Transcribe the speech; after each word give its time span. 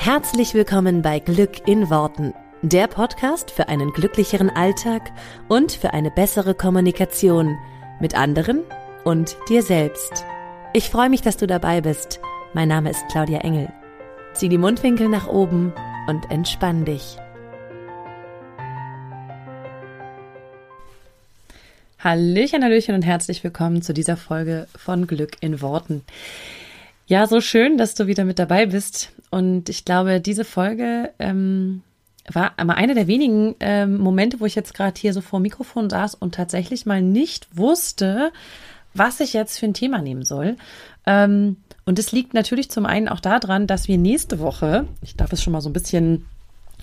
Herzlich 0.00 0.54
willkommen 0.54 1.02
bei 1.02 1.18
Glück 1.18 1.66
in 1.66 1.90
Worten, 1.90 2.32
der 2.62 2.86
Podcast 2.86 3.50
für 3.50 3.68
einen 3.68 3.92
glücklicheren 3.92 4.48
Alltag 4.48 5.10
und 5.48 5.72
für 5.72 5.92
eine 5.92 6.12
bessere 6.12 6.54
Kommunikation 6.54 7.58
mit 8.00 8.14
anderen 8.14 8.62
und 9.04 9.36
dir 9.48 9.60
selbst. 9.60 10.24
Ich 10.72 10.88
freue 10.88 11.10
mich, 11.10 11.20
dass 11.22 11.36
du 11.36 11.48
dabei 11.48 11.80
bist. 11.80 12.20
Mein 12.54 12.68
Name 12.68 12.90
ist 12.90 13.04
Claudia 13.10 13.40
Engel. 13.40 13.72
Zieh 14.34 14.48
die 14.48 14.56
Mundwinkel 14.56 15.08
nach 15.08 15.26
oben 15.26 15.74
und 16.06 16.30
entspann 16.30 16.84
dich. 16.84 17.16
Hallöchen, 21.98 22.62
Hallöchen 22.62 22.94
und 22.94 23.02
herzlich 23.02 23.42
willkommen 23.42 23.82
zu 23.82 23.92
dieser 23.92 24.16
Folge 24.16 24.68
von 24.76 25.08
Glück 25.08 25.32
in 25.40 25.60
Worten. 25.60 26.04
Ja, 27.08 27.26
so 27.26 27.40
schön, 27.40 27.78
dass 27.78 27.94
du 27.94 28.06
wieder 28.06 28.26
mit 28.26 28.38
dabei 28.38 28.66
bist. 28.66 29.12
Und 29.30 29.70
ich 29.70 29.86
glaube, 29.86 30.20
diese 30.20 30.44
Folge 30.44 31.10
ähm, 31.18 31.80
war 32.30 32.52
einmal 32.58 32.76
eine 32.76 32.94
der 32.94 33.06
wenigen 33.06 33.56
ähm, 33.60 33.96
Momente, 33.96 34.40
wo 34.40 34.44
ich 34.44 34.54
jetzt 34.54 34.74
gerade 34.74 35.00
hier 35.00 35.14
so 35.14 35.22
vor 35.22 35.40
Mikrofon 35.40 35.88
saß 35.88 36.16
und 36.16 36.34
tatsächlich 36.34 36.84
mal 36.84 37.00
nicht 37.00 37.48
wusste, 37.56 38.30
was 38.92 39.20
ich 39.20 39.32
jetzt 39.32 39.58
für 39.58 39.64
ein 39.64 39.72
Thema 39.72 40.02
nehmen 40.02 40.22
soll. 40.22 40.56
Ähm, 41.06 41.56
und 41.86 41.98
es 41.98 42.12
liegt 42.12 42.34
natürlich 42.34 42.70
zum 42.70 42.84
einen 42.84 43.08
auch 43.08 43.20
daran, 43.20 43.66
dass 43.66 43.88
wir 43.88 43.96
nächste 43.96 44.38
Woche, 44.38 44.86
ich 45.00 45.16
darf 45.16 45.32
es 45.32 45.42
schon 45.42 45.54
mal 45.54 45.62
so 45.62 45.70
ein 45.70 45.74
bisschen 45.74 46.26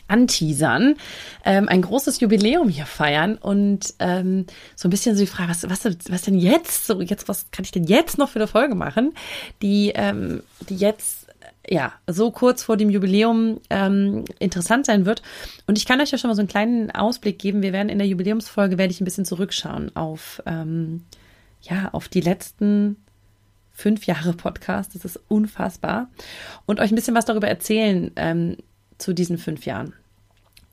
anteasern, 0.07 0.95
ähm, 1.43 1.67
ein 1.67 1.81
großes 1.81 2.19
Jubiläum 2.19 2.69
hier 2.69 2.85
feiern 2.85 3.37
und 3.37 3.93
ähm, 3.99 4.45
so 4.75 4.87
ein 4.87 4.91
bisschen 4.91 5.15
so 5.15 5.23
die 5.23 5.29
Frage, 5.29 5.49
was, 5.49 5.69
was, 5.69 5.85
was 6.09 6.21
denn 6.21 6.37
jetzt? 6.37 6.85
So 6.85 7.01
jetzt, 7.01 7.27
was 7.27 7.49
kann 7.51 7.65
ich 7.65 7.71
denn 7.71 7.85
jetzt 7.85 8.17
noch 8.17 8.29
für 8.29 8.39
eine 8.39 8.47
Folge 8.47 8.75
machen, 8.75 9.13
die, 9.61 9.91
ähm, 9.95 10.43
die 10.69 10.75
jetzt 10.75 11.27
ja 11.67 11.93
so 12.05 12.29
kurz 12.29 12.63
vor 12.63 12.77
dem 12.77 12.91
Jubiläum 12.91 13.59
ähm, 13.71 14.25
interessant 14.37 14.85
sein 14.85 15.05
wird. 15.05 15.23
Und 15.65 15.77
ich 15.79 15.85
kann 15.85 15.99
euch 15.99 16.11
ja 16.11 16.17
schon 16.19 16.29
mal 16.29 16.35
so 16.35 16.41
einen 16.41 16.49
kleinen 16.49 16.91
Ausblick 16.91 17.39
geben. 17.39 17.63
Wir 17.63 17.73
werden 17.73 17.89
in 17.89 17.97
der 17.97 18.07
Jubiläumsfolge 18.07 18.77
werde 18.77 18.91
ich 18.91 19.01
ein 19.01 19.05
bisschen 19.05 19.25
zurückschauen 19.25 19.95
auf 19.95 20.43
ähm, 20.45 21.03
ja 21.61 21.89
auf 21.91 22.07
die 22.07 22.21
letzten 22.21 22.97
fünf 23.71 24.05
Jahre 24.05 24.33
Podcast. 24.33 24.93
Das 24.93 25.03
ist 25.03 25.19
unfassbar 25.27 26.09
und 26.67 26.79
euch 26.79 26.91
ein 26.91 26.95
bisschen 26.95 27.15
was 27.15 27.25
darüber 27.25 27.47
erzählen. 27.47 28.11
Ähm, 28.15 28.57
zu 28.97 29.13
diesen 29.13 29.37
fünf 29.37 29.65
Jahren. 29.65 29.93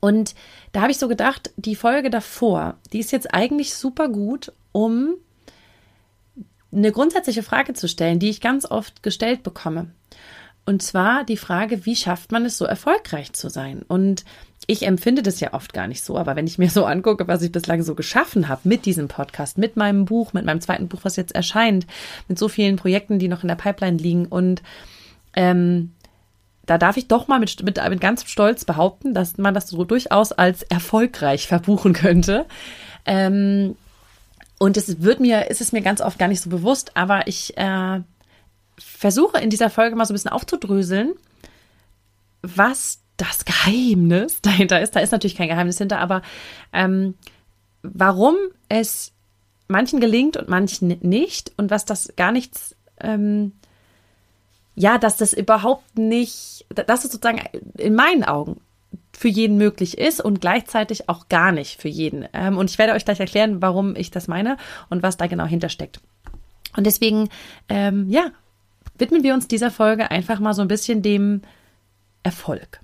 Und 0.05 0.35
da 0.73 0.81
habe 0.83 0.91
ich 0.91 0.99
so 0.99 1.07
gedacht, 1.07 1.53
die 1.57 1.77
Folge 1.77 2.11
davor, 2.11 2.75
die 2.93 2.99
ist 2.99 3.13
jetzt 3.13 3.33
eigentlich 3.33 3.73
super 3.73 4.09
gut, 4.09 4.53
um 4.73 5.15
eine 6.73 6.91
grundsätzliche 6.91 7.45
Frage 7.45 7.73
zu 7.75 7.87
stellen, 7.87 8.19
die 8.19 8.29
ich 8.29 8.41
ganz 8.41 8.69
oft 8.69 9.05
gestellt 9.05 9.45
bekomme. 9.45 9.93
Und 10.67 10.83
zwar 10.83 11.23
die 11.23 11.37
Frage, 11.37 11.87
wie 11.87 11.95
schafft 11.95 12.33
man 12.33 12.45
es 12.45 12.59
so 12.59 12.65
erfolgreich 12.65 13.33
zu 13.33 13.49
sein? 13.49 13.83
Und 13.87 14.25
ich 14.67 14.87
empfinde 14.87 15.23
das 15.23 15.39
ja 15.39 15.55
oft 15.55 15.73
gar 15.73 15.87
nicht 15.87 16.03
so, 16.03 16.19
aber 16.19 16.35
wenn 16.35 16.49
ich 16.49 16.59
mir 16.59 16.71
so 16.71 16.85
angucke, 16.85 17.29
was 17.29 17.43
ich 17.43 17.53
bislang 17.53 17.85
so 17.85 17.95
geschaffen 17.95 18.49
habe 18.49 18.63
mit 18.65 18.87
diesem 18.87 19.07
Podcast, 19.07 19.57
mit 19.57 19.77
meinem 19.77 20.05
Buch, 20.05 20.33
mit 20.33 20.45
meinem 20.45 20.61
zweiten 20.61 20.89
Buch, 20.89 21.01
was 21.05 21.15
jetzt 21.15 21.35
erscheint, 21.35 21.87
mit 22.27 22.41
so 22.41 22.49
vielen 22.49 22.75
Projekten, 22.75 23.21
die 23.21 23.29
noch 23.29 23.43
in 23.43 23.49
der 23.49 23.55
Pipeline 23.55 23.99
liegen 23.99 24.27
und 24.27 24.63
ähm, 25.35 25.93
da 26.67 26.79
darf 26.79 26.97
ich 26.97 27.09
doch 27.09 27.29
mal 27.29 27.41
mit, 27.41 27.63
mit, 27.63 27.81
mit 27.89 28.01
ganz 28.01 28.25
Stolz 28.25 28.65
behaupten, 28.65 29.15
dass 29.15 29.37
man 29.39 29.55
das 29.55 29.69
so 29.69 29.85
durchaus 29.85 30.33
als 30.33 30.63
erfolgreich 30.63 31.47
verbuchen 31.49 31.93
könnte. 31.93 32.47
Ähm, 33.05 33.77
und 34.59 34.77
es 34.77 35.03
wird 35.03 35.19
mir, 35.19 35.51
ist 35.51 35.61
es 35.61 35.73
mir 35.73 35.83
ganz 35.83 36.01
oft 36.01 36.19
gar 36.19 36.29
nicht 36.29 36.41
so 36.41 36.49
bewusst, 36.49 36.97
aber 36.97 37.27
ich 37.27 37.57
äh, 37.57 38.01
versuche 38.79 39.39
in 39.39 39.51
dieser 39.51 39.71
Folge 39.71 39.97
mal 39.97 40.05
so 40.05 40.13
ein 40.13 40.15
bisschen 40.15 40.31
aufzudröseln, 40.31 41.15
was 42.43 43.01
das 43.17 43.45
Geheimnis 43.45 44.41
dahinter 44.43 44.81
ist. 44.81 44.95
Da 44.95 45.01
ist 45.01 45.11
natürlich 45.11 45.37
kein 45.37 45.49
Geheimnis 45.49 45.79
hinter, 45.79 45.99
aber 45.99 46.23
ähm, 46.73 47.15
warum 47.83 48.37
es 48.69 49.13
manchen 49.67 50.01
gelingt 50.01 50.37
und 50.37 50.49
manchen 50.49 50.89
nicht 51.01 51.53
und 51.57 51.71
was 51.71 51.85
das 51.85 52.13
gar 52.17 52.31
nichts 52.31 52.77
ähm, 53.01 53.53
ja, 54.75 54.99
dass 54.99 55.17
das 55.17 55.33
überhaupt 55.33 55.99
nicht, 55.99 56.67
dass 56.71 57.05
es 57.05 57.13
sozusagen 57.13 57.43
in 57.77 57.95
meinen 57.95 58.25
Augen 58.25 58.61
für 59.13 59.29
jeden 59.29 59.57
möglich 59.57 59.99
ist 59.99 60.21
und 60.21 60.41
gleichzeitig 60.41 61.09
auch 61.09 61.29
gar 61.29 61.53
nicht 61.53 61.81
für 61.81 61.89
jeden. 61.89 62.27
Ähm, 62.33 62.57
und 62.57 62.71
ich 62.71 62.79
werde 62.79 62.95
euch 62.95 63.05
gleich 63.05 63.21
erklären, 63.21 63.61
warum 63.61 63.95
ich 63.95 64.11
das 64.11 64.29
meine 64.29 64.57
und 64.89 65.03
was 65.03 65.17
da 65.17 65.27
genau 65.27 65.45
hintersteckt. 65.45 66.01
Und 66.77 66.87
deswegen, 66.87 67.29
ähm, 67.69 68.09
ja, 68.09 68.31
widmen 68.99 69.23
wir 69.23 69.35
uns 69.35 69.49
dieser 69.49 69.71
Folge 69.71 70.11
einfach 70.11 70.41
mal 70.41 70.55
so 70.55 70.63
ein 70.63 70.69
bisschen 70.69 71.03
dem 71.03 71.43
Erfolg. 72.23 72.81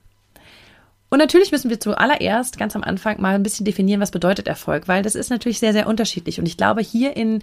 Und 1.11 1.19
natürlich 1.19 1.53
müssen 1.53 1.71
wir 1.71 1.81
zuallererst 1.81 2.59
ganz 2.59 2.77
am 2.77 2.85
Anfang 2.85 3.21
mal 3.21 3.35
ein 3.35 3.43
bisschen 3.43 3.65
definieren, 3.65 4.01
was 4.01 4.11
bedeutet 4.11 4.47
Erfolg, 4.47 4.89
weil 4.89 5.03
das 5.03 5.15
ist 5.15 5.31
natürlich 5.31 5.59
sehr, 5.59 5.73
sehr 5.73 5.87
unterschiedlich. 5.87 6.39
Und 6.39 6.47
ich 6.47 6.59
glaube, 6.59 6.83
hier 6.83 7.17
in 7.17 7.43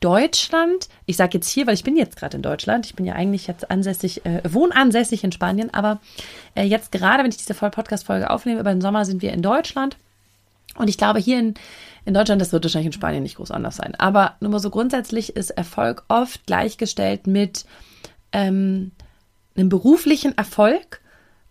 Deutschland, 0.00 0.88
ich 1.06 1.16
sage 1.16 1.38
jetzt 1.38 1.48
hier, 1.48 1.66
weil 1.66 1.74
ich 1.74 1.84
bin 1.84 1.96
jetzt 1.96 2.16
gerade 2.16 2.36
in 2.36 2.42
Deutschland, 2.42 2.84
ich 2.84 2.94
bin 2.94 3.06
ja 3.06 3.14
eigentlich 3.14 3.46
jetzt 3.46 3.70
ansässig, 3.70 4.26
äh, 4.26 4.42
wohnansässig 4.46 5.24
in 5.24 5.32
Spanien, 5.32 5.72
aber 5.72 6.00
äh, 6.54 6.64
jetzt 6.64 6.92
gerade, 6.92 7.22
wenn 7.22 7.30
ich 7.30 7.38
diese 7.38 7.54
Podcast-Folge 7.54 8.28
aufnehme, 8.28 8.60
über 8.60 8.72
den 8.72 8.82
Sommer 8.82 9.06
sind 9.06 9.22
wir 9.22 9.32
in 9.32 9.40
Deutschland. 9.40 9.96
Und 10.76 10.88
ich 10.88 10.98
glaube, 10.98 11.18
hier 11.18 11.38
in, 11.38 11.54
in 12.04 12.12
Deutschland, 12.12 12.42
das 12.42 12.52
wird 12.52 12.64
wahrscheinlich 12.64 12.86
in 12.86 12.92
Spanien 12.92 13.22
nicht 13.22 13.36
groß 13.36 13.50
anders 13.50 13.76
sein. 13.76 13.94
Aber 13.96 14.34
nur 14.40 14.50
mal 14.50 14.58
so 14.58 14.68
grundsätzlich 14.68 15.34
ist 15.34 15.50
Erfolg 15.50 16.04
oft 16.08 16.44
gleichgestellt 16.44 17.26
mit 17.26 17.64
ähm, 18.32 18.92
einem 19.56 19.70
beruflichen 19.70 20.36
Erfolg 20.36 21.00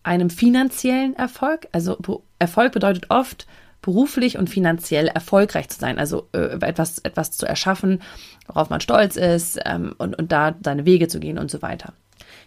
einem 0.05 0.29
finanziellen 0.29 1.15
Erfolg. 1.15 1.67
Also 1.71 1.97
Erfolg 2.39 2.71
bedeutet 2.71 3.09
oft, 3.09 3.47
beruflich 3.81 4.37
und 4.39 4.49
finanziell 4.49 5.07
erfolgreich 5.07 5.69
zu 5.69 5.79
sein, 5.79 5.99
also 5.99 6.27
äh, 6.31 6.57
etwas, 6.61 6.97
etwas 6.99 7.31
zu 7.31 7.45
erschaffen, 7.45 8.01
worauf 8.47 8.71
man 8.71 8.81
stolz 8.81 9.15
ist 9.15 9.59
ähm, 9.63 9.93
und, 9.99 10.17
und 10.17 10.31
da 10.31 10.55
seine 10.63 10.85
Wege 10.85 11.07
zu 11.07 11.19
gehen 11.19 11.37
und 11.37 11.51
so 11.51 11.61
weiter. 11.61 11.93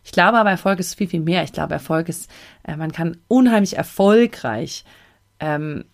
Ich 0.05 0.11
glaube 0.11 0.39
aber, 0.39 0.51
Erfolg 0.51 0.81
ist 0.81 0.95
viel, 0.95 1.07
viel 1.07 1.21
mehr. 1.21 1.45
Ich 1.45 1.53
glaube, 1.53 1.75
Erfolg 1.75 2.09
ist, 2.09 2.29
äh, 2.65 2.77
man 2.77 2.91
kann 2.91 3.19
unheimlich 3.29 3.77
erfolgreich 3.77 4.85
ähm, 5.39 5.85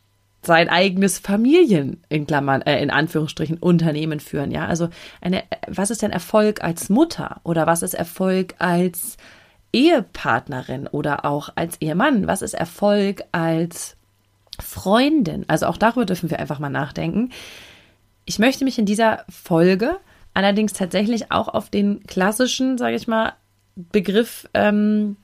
sein 0.41 0.71
eigenes 0.71 1.19
Familien 1.19 2.03
in 2.09 2.27
Klammern, 2.27 2.63
äh, 2.63 2.83
in 2.83 2.91
Anführungsstrichen 2.91 3.59
Unternehmen 3.59 4.21
führen. 4.21 4.51
Ja, 4.51 4.67
also 4.67 4.89
eine, 5.21 5.43
was 5.67 5.91
ist 5.91 6.01
denn 6.01 6.11
Erfolg 6.11 6.65
als 6.65 6.89
Mutter 6.89 7.43
oder 7.45 7.67
was 7.67 7.83
ist 7.83 7.95
Erfolg 7.95 8.55
als 8.59 9.19
Ehepartnerin 9.75 10.87
oder 10.87 11.25
auch 11.25 11.51
als 11.57 11.81
Ehemann? 11.81 12.27
Was 12.29 12.43
ist 12.43 12.55
Erfolg 12.55 13.25
als 13.33 13.97
Freundin? 14.61 15.45
Also 15.49 15.67
auch 15.67 15.77
darüber 15.77 16.07
dürfen 16.07 16.31
wir 16.31 16.39
einfach 16.39 16.61
mal 16.61 16.71
nachdenken. 16.71 17.31
Ich 18.25 18.39
möchte 18.39 18.65
mich 18.65 18.79
in 18.79 18.87
dieser 18.87 19.25
Folge 19.29 19.99
allerdings 20.33 20.73
tatsächlich 20.73 21.33
auch 21.33 21.49
auf 21.49 21.71
den 21.71 22.05
klassischen, 22.07 22.79
sage 22.79 22.97
ich 22.97 23.09
mal, 23.09 23.35
Begriff 23.75 24.49
ähm, 24.55 25.17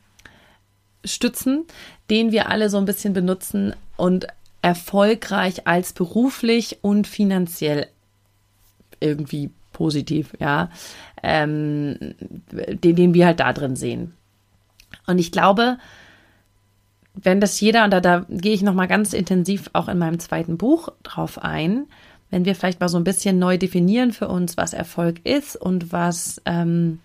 stützen, 1.05 1.65
den 2.11 2.33
wir 2.33 2.49
alle 2.49 2.69
so 2.69 2.79
ein 2.79 2.85
bisschen 2.85 3.13
benutzen 3.13 3.75
und 3.97 4.27
erfolgreich 4.63 5.67
als 5.69 5.93
beruflich 5.93 6.79
und 6.83 7.07
finanziell 7.07 7.87
irgendwie 8.99 9.51
positiv, 9.73 10.35
ja, 10.41 10.71
ähm, 11.23 11.97
den, 12.51 12.97
den 12.97 13.15
wir 13.15 13.27
halt 13.27 13.41
da 13.41 13.53
drin 13.53 13.77
sehen. 13.77 14.15
Und 15.07 15.19
ich 15.19 15.33
glaube, 15.33 15.79
wenn 17.15 17.41
das 17.41 17.61
jeder, 17.61 17.85
und 17.85 17.91
da, 17.91 18.01
da 18.01 18.27
gehe 18.29 18.53
ich 18.53 18.63
nochmal 18.63 18.89
ganz 18.89 19.13
intensiv 19.13 19.71
auch 19.73 19.89
in 19.89 19.99
meinem 19.99 20.19
zweiten 20.19 20.57
Buch 20.57 20.89
drauf 21.03 21.43
ein, 21.43 21.87
wenn 22.31 22.45
wir 22.45 22.55
vielleicht 22.55 22.81
mal 22.81 22.89
so 22.89 22.97
ein 22.97 23.05
bisschen 23.05 23.39
neu 23.39 23.59
definieren 23.59 24.13
für 24.13 24.29
uns, 24.29 24.57
was 24.57 24.73
Erfolg 24.73 25.27
ist 25.27 25.57
und 25.57 25.93
was, 25.93 26.41
ähm, 26.47 27.01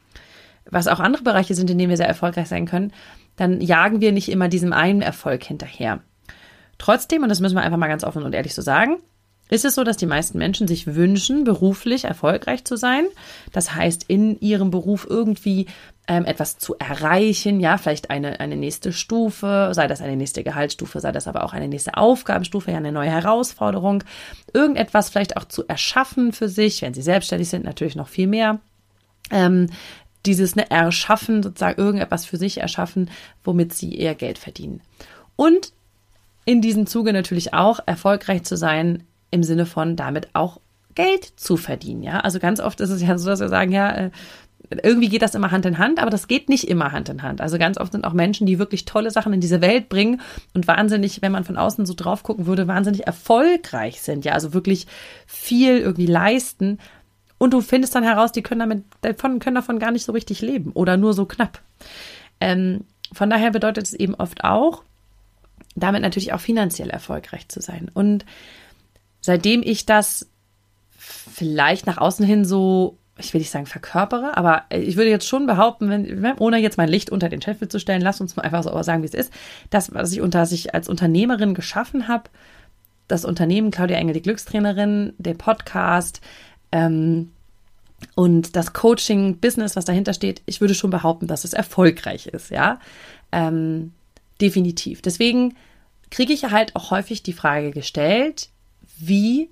was 0.70 0.88
auch 0.88 1.00
andere 1.00 1.24
Bereiche 1.24 1.56
sind, 1.56 1.70
in 1.70 1.78
denen 1.78 1.90
wir 1.90 1.98
sehr 1.98 2.08
erfolgreich 2.08 2.48
sein 2.48 2.68
können, 2.68 2.94
dann 3.36 3.60
jagen 3.60 4.02
wir 4.02 4.12
nicht 4.12 4.30
immer 4.30 4.48
diesem 4.48 4.72
einen 4.72 5.02
Erfolg 5.02 5.44
hinterher. 5.44 6.00
Trotzdem, 6.78 7.24
und 7.24 7.30
das 7.30 7.40
müssen 7.40 7.56
wir 7.56 7.64
einfach 7.64 7.78
mal 7.78 7.88
ganz 7.88 8.04
offen 8.04 8.24
und 8.24 8.36
ehrlich 8.36 8.54
so 8.54 8.62
sagen, 8.62 8.98
ist 9.50 9.66
es 9.66 9.76
so, 9.76 9.84
dass 9.84 9.98
die 9.98 10.08
meisten 10.08 10.38
Menschen 10.38 10.68
sich 10.68 10.96
wünschen, 10.96 11.44
beruflich 11.44 12.06
erfolgreich 12.06 12.66
zu 12.66 12.78
sein. 12.78 13.06
Das 13.52 13.76
heißt, 13.76 14.06
in 14.08 14.40
ihrem 14.40 14.72
Beruf 14.72 15.06
irgendwie 15.08 15.68
ähm, 16.08 16.26
etwas 16.26 16.58
zu 16.58 16.76
erreichen, 16.78 17.60
ja, 17.60 17.78
vielleicht 17.78 18.10
eine, 18.10 18.40
eine 18.40 18.56
nächste 18.56 18.94
Stufe, 18.94 19.72
sei 19.74 19.88
das 19.88 20.02
eine 20.02 20.16
nächste 20.16 20.44
Gehaltsstufe, 20.44 21.00
sei 21.00 21.12
das 21.12 21.28
aber 21.28 21.44
auch 21.44 21.54
eine 21.54 21.68
nächste 21.68 21.98
Aufgabenstufe, 21.98 22.72
ja, 22.72 22.78
eine 22.78 22.92
neue 22.92 23.10
Herausforderung, 23.10 24.04
irgendetwas 24.54 25.10
vielleicht 25.10 25.38
auch 25.38 25.46
zu 25.46 25.68
erschaffen 25.68 26.32
für 26.32 26.50
sich, 26.50 26.82
wenn 26.82 26.94
sie 26.94 27.02
selbstständig 27.02 27.50
sind, 27.50 27.66
natürlich 27.66 27.96
noch 27.96 28.08
viel 28.08 28.28
mehr. 28.28 28.60
Ähm, 29.32 29.68
dieses 30.26 30.56
ne, 30.56 30.70
Erschaffen, 30.70 31.44
sozusagen 31.44 31.80
irgendetwas 31.80 32.26
für 32.26 32.38
sich 32.38 32.60
erschaffen, 32.60 33.10
womit 33.44 33.74
sie 33.74 33.98
eher 33.98 34.16
Geld 34.16 34.38
verdienen. 34.38 34.82
Und 35.36 35.74
in 36.46 36.62
diesem 36.62 36.88
Zuge 36.88 37.14
natürlich 37.14 37.54
auch 37.54 37.80
erfolgreich 37.86 38.44
zu 38.44 38.56
sein 38.58 39.04
im 39.32 39.44
Sinne 39.44 39.66
von 39.66 39.96
damit 39.96 40.30
auch 40.34 40.60
Geld 40.94 41.34
zu 41.36 41.58
verdienen. 41.58 42.04
Ja, 42.04 42.22
also 42.22 42.40
ganz 42.40 42.60
oft 42.60 42.80
ist 42.80 42.90
es 42.90 43.02
ja 43.02 43.18
so, 43.18 43.30
dass 43.30 43.42
wir 43.42 43.50
sagen, 43.50 43.72
ja, 43.72 43.92
äh, 43.92 44.12
irgendwie 44.70 45.10
geht 45.10 45.22
das 45.22 45.36
immer 45.36 45.52
Hand 45.52 45.66
in 45.66 45.78
Hand, 45.78 46.00
aber 46.00 46.10
das 46.10 46.28
geht 46.28 46.50
nicht 46.50 46.68
immer 46.68 46.92
Hand 46.92 47.10
in 47.10 47.22
Hand. 47.22 47.42
Also 47.42 47.58
ganz 47.58 47.78
oft 47.78 47.92
sind 47.92 48.06
auch 48.06 48.14
Menschen, 48.14 48.48
die 48.48 48.60
wirklich 48.60 48.86
tolle 48.86 49.12
Sachen 49.12 49.34
in 49.34 49.42
diese 49.42 49.62
Welt 49.62 49.90
bringen 49.90 50.22
und 50.54 50.68
wahnsinnig, 50.68 51.22
wenn 51.22 51.32
man 51.32 51.44
von 51.44 51.58
außen 51.58 51.86
so 51.86 51.94
drauf 51.94 52.24
gucken 52.24 52.46
würde, 52.46 52.68
wahnsinnig 52.68 53.06
erfolgreich 53.06 54.02
sind. 54.02 54.26
Ja, 54.26 54.34
also 54.34 54.54
wirklich 54.54 54.88
viel 55.28 55.78
irgendwie 55.80 56.08
leisten. 56.08 56.80
Und 57.38 57.54
du 57.54 57.62
findest 57.62 57.94
dann 57.96 58.04
heraus, 58.04 58.32
die 58.32 58.42
können 58.42 58.60
damit, 58.60 58.84
davon, 59.02 59.40
können 59.40 59.56
davon 59.56 59.80
gar 59.80 59.92
nicht 59.92 60.06
so 60.06 60.12
richtig 60.12 60.42
leben 60.42 60.72
oder 60.72 60.98
nur 60.98 61.14
so 61.14 61.26
knapp. 61.26 61.62
Ähm, 62.40 62.86
von 63.12 63.30
daher 63.30 63.52
bedeutet 63.52 63.86
es 63.86 63.94
eben 63.94 64.16
oft 64.16 64.44
auch, 64.44 64.84
damit 65.76 66.02
natürlich 66.02 66.34
auch 66.34 66.40
finanziell 66.40 66.90
erfolgreich 66.90 67.50
zu 67.50 67.62
sein. 67.62 67.92
Und 67.94 68.26
seitdem 69.22 69.62
ich 69.64 69.86
das 69.86 70.28
vielleicht 70.98 71.86
nach 71.86 71.98
außen 71.98 72.26
hin 72.26 72.46
so, 72.46 72.98
ich 73.18 73.34
will 73.34 73.40
nicht 73.40 73.52
sagen 73.52 73.66
verkörpere, 73.66 74.36
aber 74.36 74.64
ich 74.70 74.98
würde 74.98 75.10
jetzt 75.10 75.28
schon 75.28 75.48
behaupten, 75.48 75.90
wenn, 75.90 76.38
ohne 76.38 76.58
jetzt 76.58 76.78
mein 76.78 76.90
Licht 76.90 77.10
unter 77.10 77.30
den 77.30 77.42
Scheffel 77.42 77.70
zu 77.70 77.80
stellen, 77.80 78.02
lass 78.02 78.20
uns 78.20 78.36
mal 78.36 78.44
einfach 78.44 78.64
so 78.64 78.84
sagen, 78.84 79.04
wie 79.04 79.08
es 79.08 79.14
ist. 79.14 79.32
Das, 79.70 79.94
was 79.94 80.12
ich 80.12 80.22
unter 80.22 80.46
sich 80.46 80.74
als 80.74 80.90
Unternehmerin 80.90 81.54
geschaffen 81.54 82.08
habe, 82.10 82.30
das 83.08 83.24
Unternehmen 83.24 83.72
Claudia 83.72 83.98
Engel, 83.98 84.16
die 84.16 84.22
Glückstrainerin, 84.22 85.14
der 85.18 85.36
Podcast 85.36 86.20
ähm, 86.72 87.32
und 88.16 88.56
das 88.58 88.74
Coaching-Business, 88.74 89.78
was 89.78 89.86
dahinter 89.86 90.14
steht, 90.14 90.42
ich 90.46 90.60
würde 90.60 90.76
schon 90.76 90.90
behaupten, 90.90 91.28
dass 91.28 91.46
es 91.46 91.54
erfolgreich 91.54 92.28
ist, 92.28 92.52
ja. 92.52 92.80
Ähm, 93.32 93.94
definitiv. 94.42 95.02
Deswegen 95.02 95.56
kriege 96.12 96.34
ich 96.34 96.44
halt 96.46 96.76
auch 96.76 96.92
häufig 96.92 97.24
die 97.24 97.34
Frage 97.34 97.72
gestellt, 97.72 98.50
wie 98.98 99.50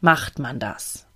macht 0.00 0.38
man 0.38 0.58
das? 0.58 1.07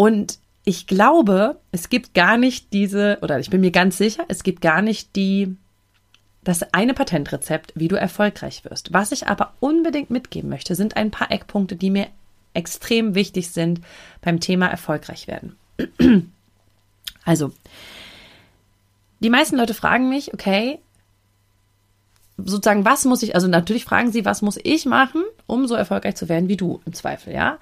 Und 0.00 0.38
ich 0.64 0.86
glaube, 0.86 1.60
es 1.72 1.90
gibt 1.90 2.14
gar 2.14 2.38
nicht 2.38 2.72
diese, 2.72 3.18
oder 3.20 3.38
ich 3.38 3.50
bin 3.50 3.60
mir 3.60 3.70
ganz 3.70 3.98
sicher, 3.98 4.24
es 4.28 4.42
gibt 4.42 4.62
gar 4.62 4.80
nicht 4.80 5.14
die, 5.14 5.58
das 6.42 6.62
eine 6.72 6.94
Patentrezept, 6.94 7.74
wie 7.74 7.88
du 7.88 7.96
erfolgreich 7.96 8.64
wirst. 8.64 8.94
Was 8.94 9.12
ich 9.12 9.26
aber 9.26 9.52
unbedingt 9.60 10.08
mitgeben 10.08 10.48
möchte, 10.48 10.74
sind 10.74 10.96
ein 10.96 11.10
paar 11.10 11.30
Eckpunkte, 11.30 11.76
die 11.76 11.90
mir 11.90 12.06
extrem 12.54 13.14
wichtig 13.14 13.50
sind 13.50 13.82
beim 14.22 14.40
Thema 14.40 14.68
erfolgreich 14.68 15.26
werden. 15.28 15.56
Also, 17.26 17.52
die 19.20 19.28
meisten 19.28 19.58
Leute 19.58 19.74
fragen 19.74 20.08
mich, 20.08 20.32
okay, 20.32 20.78
sozusagen, 22.38 22.86
was 22.86 23.04
muss 23.04 23.22
ich, 23.22 23.34
also 23.34 23.46
natürlich 23.46 23.84
fragen 23.84 24.10
sie, 24.10 24.24
was 24.24 24.40
muss 24.40 24.58
ich 24.62 24.86
machen, 24.86 25.22
um 25.46 25.66
so 25.66 25.74
erfolgreich 25.74 26.16
zu 26.16 26.30
werden 26.30 26.48
wie 26.48 26.56
du 26.56 26.80
im 26.86 26.94
Zweifel, 26.94 27.34
ja? 27.34 27.58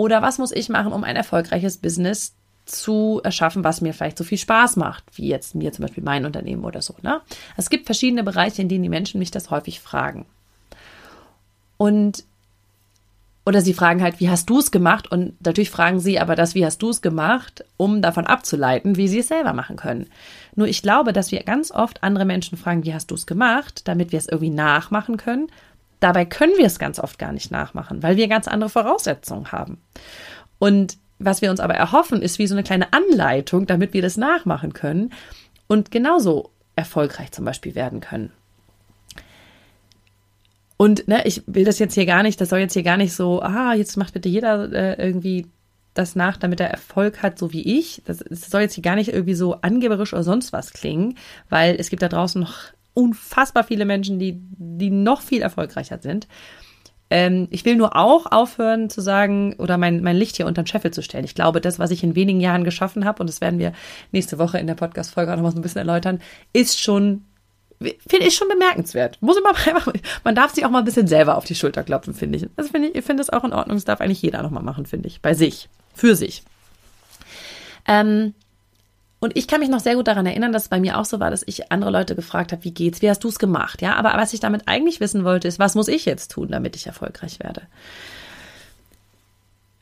Oder 0.00 0.22
was 0.22 0.38
muss 0.38 0.50
ich 0.50 0.70
machen, 0.70 0.94
um 0.94 1.04
ein 1.04 1.14
erfolgreiches 1.14 1.76
Business 1.76 2.32
zu 2.64 3.20
erschaffen, 3.22 3.64
was 3.64 3.82
mir 3.82 3.92
vielleicht 3.92 4.16
so 4.16 4.24
viel 4.24 4.38
Spaß 4.38 4.76
macht, 4.76 5.04
wie 5.14 5.28
jetzt 5.28 5.54
mir 5.54 5.74
zum 5.74 5.82
Beispiel 5.82 6.02
mein 6.02 6.24
Unternehmen 6.24 6.64
oder 6.64 6.80
so, 6.80 6.94
ne? 7.02 7.20
Es 7.58 7.68
gibt 7.68 7.84
verschiedene 7.84 8.24
Bereiche, 8.24 8.62
in 8.62 8.70
denen 8.70 8.82
die 8.82 8.88
Menschen 8.88 9.18
mich 9.18 9.30
das 9.30 9.50
häufig 9.50 9.78
fragen. 9.78 10.24
Und 11.76 12.24
oder 13.44 13.60
sie 13.60 13.74
fragen 13.74 14.02
halt, 14.02 14.20
wie 14.20 14.30
hast 14.30 14.48
du 14.48 14.58
es 14.60 14.70
gemacht? 14.70 15.12
Und 15.12 15.38
natürlich 15.44 15.70
fragen 15.70 16.00
sie 16.00 16.18
aber 16.18 16.34
das, 16.34 16.54
wie 16.54 16.64
hast 16.64 16.80
du 16.80 16.88
es 16.88 17.02
gemacht, 17.02 17.66
um 17.76 18.00
davon 18.00 18.26
abzuleiten, 18.26 18.96
wie 18.96 19.08
sie 19.08 19.18
es 19.18 19.28
selber 19.28 19.52
machen 19.52 19.76
können. 19.76 20.06
Nur 20.54 20.66
ich 20.66 20.80
glaube, 20.80 21.12
dass 21.12 21.30
wir 21.30 21.42
ganz 21.42 21.70
oft 21.70 22.02
andere 22.02 22.24
Menschen 22.24 22.56
fragen, 22.56 22.84
wie 22.84 22.94
hast 22.94 23.10
du 23.10 23.16
es 23.16 23.26
gemacht, 23.26 23.86
damit 23.86 24.12
wir 24.12 24.18
es 24.18 24.28
irgendwie 24.28 24.48
nachmachen 24.48 25.18
können. 25.18 25.48
Dabei 26.00 26.24
können 26.24 26.56
wir 26.56 26.66
es 26.66 26.78
ganz 26.78 26.98
oft 26.98 27.18
gar 27.18 27.32
nicht 27.32 27.50
nachmachen, 27.50 28.02
weil 28.02 28.16
wir 28.16 28.28
ganz 28.28 28.48
andere 28.48 28.70
Voraussetzungen 28.70 29.52
haben. 29.52 29.78
Und 30.58 30.96
was 31.18 31.42
wir 31.42 31.50
uns 31.50 31.60
aber 31.60 31.74
erhoffen, 31.74 32.22
ist 32.22 32.38
wie 32.38 32.46
so 32.46 32.54
eine 32.54 32.62
kleine 32.62 32.92
Anleitung, 32.92 33.66
damit 33.66 33.92
wir 33.92 34.02
das 34.02 34.16
nachmachen 34.16 34.72
können 34.72 35.12
und 35.68 35.90
genauso 35.90 36.50
erfolgreich 36.76 37.30
zum 37.32 37.44
Beispiel 37.44 37.74
werden 37.74 38.00
können. 38.00 38.32
Und 40.78 41.08
ne, 41.08 41.26
ich 41.26 41.42
will 41.46 41.66
das 41.66 41.78
jetzt 41.78 41.92
hier 41.92 42.06
gar 42.06 42.22
nicht, 42.22 42.40
das 42.40 42.48
soll 42.48 42.60
jetzt 42.60 42.72
hier 42.72 42.82
gar 42.82 42.96
nicht 42.96 43.12
so, 43.12 43.42
ah, 43.42 43.74
jetzt 43.74 43.98
macht 43.98 44.14
bitte 44.14 44.30
jeder 44.30 44.72
äh, 44.72 44.94
irgendwie 45.06 45.46
das 45.92 46.16
nach, 46.16 46.38
damit 46.38 46.60
er 46.60 46.70
Erfolg 46.70 47.22
hat, 47.22 47.38
so 47.38 47.52
wie 47.52 47.78
ich. 47.78 48.00
Das, 48.06 48.18
das 48.18 48.48
soll 48.50 48.62
jetzt 48.62 48.74
hier 48.74 48.82
gar 48.82 48.94
nicht 48.94 49.12
irgendwie 49.12 49.34
so 49.34 49.56
angeberisch 49.60 50.14
oder 50.14 50.22
sonst 50.22 50.54
was 50.54 50.72
klingen, 50.72 51.18
weil 51.50 51.76
es 51.78 51.90
gibt 51.90 52.02
da 52.02 52.08
draußen 52.08 52.40
noch 52.40 52.56
unfassbar 52.94 53.64
viele 53.64 53.84
Menschen, 53.84 54.18
die, 54.18 54.36
die 54.38 54.90
noch 54.90 55.22
viel 55.22 55.42
erfolgreicher 55.42 55.98
sind. 56.00 56.26
Ähm, 57.10 57.48
ich 57.50 57.64
will 57.64 57.76
nur 57.76 57.96
auch 57.96 58.26
aufhören 58.30 58.88
zu 58.88 59.00
sagen 59.00 59.54
oder 59.58 59.78
mein, 59.78 60.02
mein 60.02 60.16
Licht 60.16 60.36
hier 60.36 60.46
unter 60.46 60.62
den 60.62 60.68
Scheffel 60.68 60.92
zu 60.92 61.02
stellen. 61.02 61.24
Ich 61.24 61.34
glaube, 61.34 61.60
das, 61.60 61.78
was 61.78 61.90
ich 61.90 62.04
in 62.04 62.14
wenigen 62.14 62.40
Jahren 62.40 62.64
geschaffen 62.64 63.04
habe, 63.04 63.20
und 63.20 63.28
das 63.28 63.40
werden 63.40 63.58
wir 63.58 63.72
nächste 64.12 64.38
Woche 64.38 64.58
in 64.58 64.68
der 64.68 64.74
Podcast-Folge 64.76 65.32
auch 65.32 65.36
noch 65.36 65.42
mal 65.42 65.50
so 65.50 65.58
ein 65.58 65.62
bisschen 65.62 65.80
erläutern, 65.80 66.20
ist 66.52 66.80
schon 66.80 67.24
finde 68.06 68.26
ich 68.26 68.34
schon 68.34 68.48
bemerkenswert. 68.48 69.16
Muss 69.22 69.38
einfach, 69.38 69.90
man 70.22 70.34
darf 70.34 70.54
sich 70.54 70.66
auch 70.66 70.70
mal 70.70 70.80
ein 70.80 70.84
bisschen 70.84 71.06
selber 71.06 71.36
auf 71.36 71.46
die 71.46 71.54
Schulter 71.54 71.82
klopfen, 71.82 72.12
finde 72.12 72.38
ich. 72.38 72.46
Das 72.56 72.68
finde 72.68 72.88
ich, 72.88 72.94
ich 72.94 73.04
finde 73.04 73.22
es 73.22 73.30
auch 73.30 73.42
in 73.42 73.54
Ordnung. 73.54 73.76
Das 73.76 73.86
darf 73.86 74.00
eigentlich 74.00 74.20
jeder 74.20 74.42
nochmal 74.42 74.62
machen, 74.62 74.84
finde 74.84 75.08
ich. 75.08 75.22
Bei 75.22 75.32
sich. 75.32 75.68
Für 75.94 76.14
sich. 76.14 76.42
Ähm, 77.88 78.34
und 79.20 79.36
ich 79.36 79.46
kann 79.46 79.60
mich 79.60 79.68
noch 79.68 79.80
sehr 79.80 79.96
gut 79.96 80.08
daran 80.08 80.24
erinnern, 80.24 80.52
dass 80.52 80.64
es 80.64 80.68
bei 80.68 80.80
mir 80.80 80.98
auch 80.98 81.04
so 81.04 81.20
war, 81.20 81.30
dass 81.30 81.44
ich 81.46 81.70
andere 81.70 81.90
Leute 81.90 82.16
gefragt 82.16 82.52
habe, 82.52 82.64
wie 82.64 82.72
geht's, 82.72 83.02
wie 83.02 83.10
hast 83.10 83.22
du 83.22 83.28
es 83.28 83.38
gemacht? 83.38 83.82
Ja, 83.82 83.96
aber 83.96 84.14
was 84.14 84.32
ich 84.32 84.40
damit 84.40 84.62
eigentlich 84.66 84.98
wissen 84.98 85.24
wollte, 85.24 85.46
ist, 85.46 85.58
was 85.58 85.74
muss 85.74 85.88
ich 85.88 86.06
jetzt 86.06 86.30
tun, 86.30 86.48
damit 86.48 86.74
ich 86.74 86.86
erfolgreich 86.86 87.38
werde? 87.38 87.62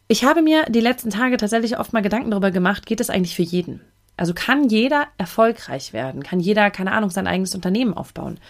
Ich 0.09 0.25
habe 0.25 0.43
mir 0.43 0.65
die 0.69 0.81
letzten 0.81 1.11
Tage 1.11 1.37
tatsächlich 1.37 1.79
oft 1.79 1.93
mal 1.93 2.03
Gedanken 2.03 2.33
darüber 2.33 2.51
gemacht, 2.51 2.85
geht 2.85 3.01
es 3.01 3.11
eigentlich 3.11 3.37
für 3.37 3.43
jeden? 3.43 3.81
Also 4.17 4.35
kann 4.35 4.69
jeder 4.69 5.07
erfolgreich 5.19 5.93
werden, 5.93 6.25
kann 6.25 6.41
jeder, 6.41 6.71
keine 6.73 6.91
Ahnung, 6.91 7.11
sein 7.11 7.29
eigenes 7.29 7.55
Unternehmen 7.55 7.95
aufbauen. 7.95 8.41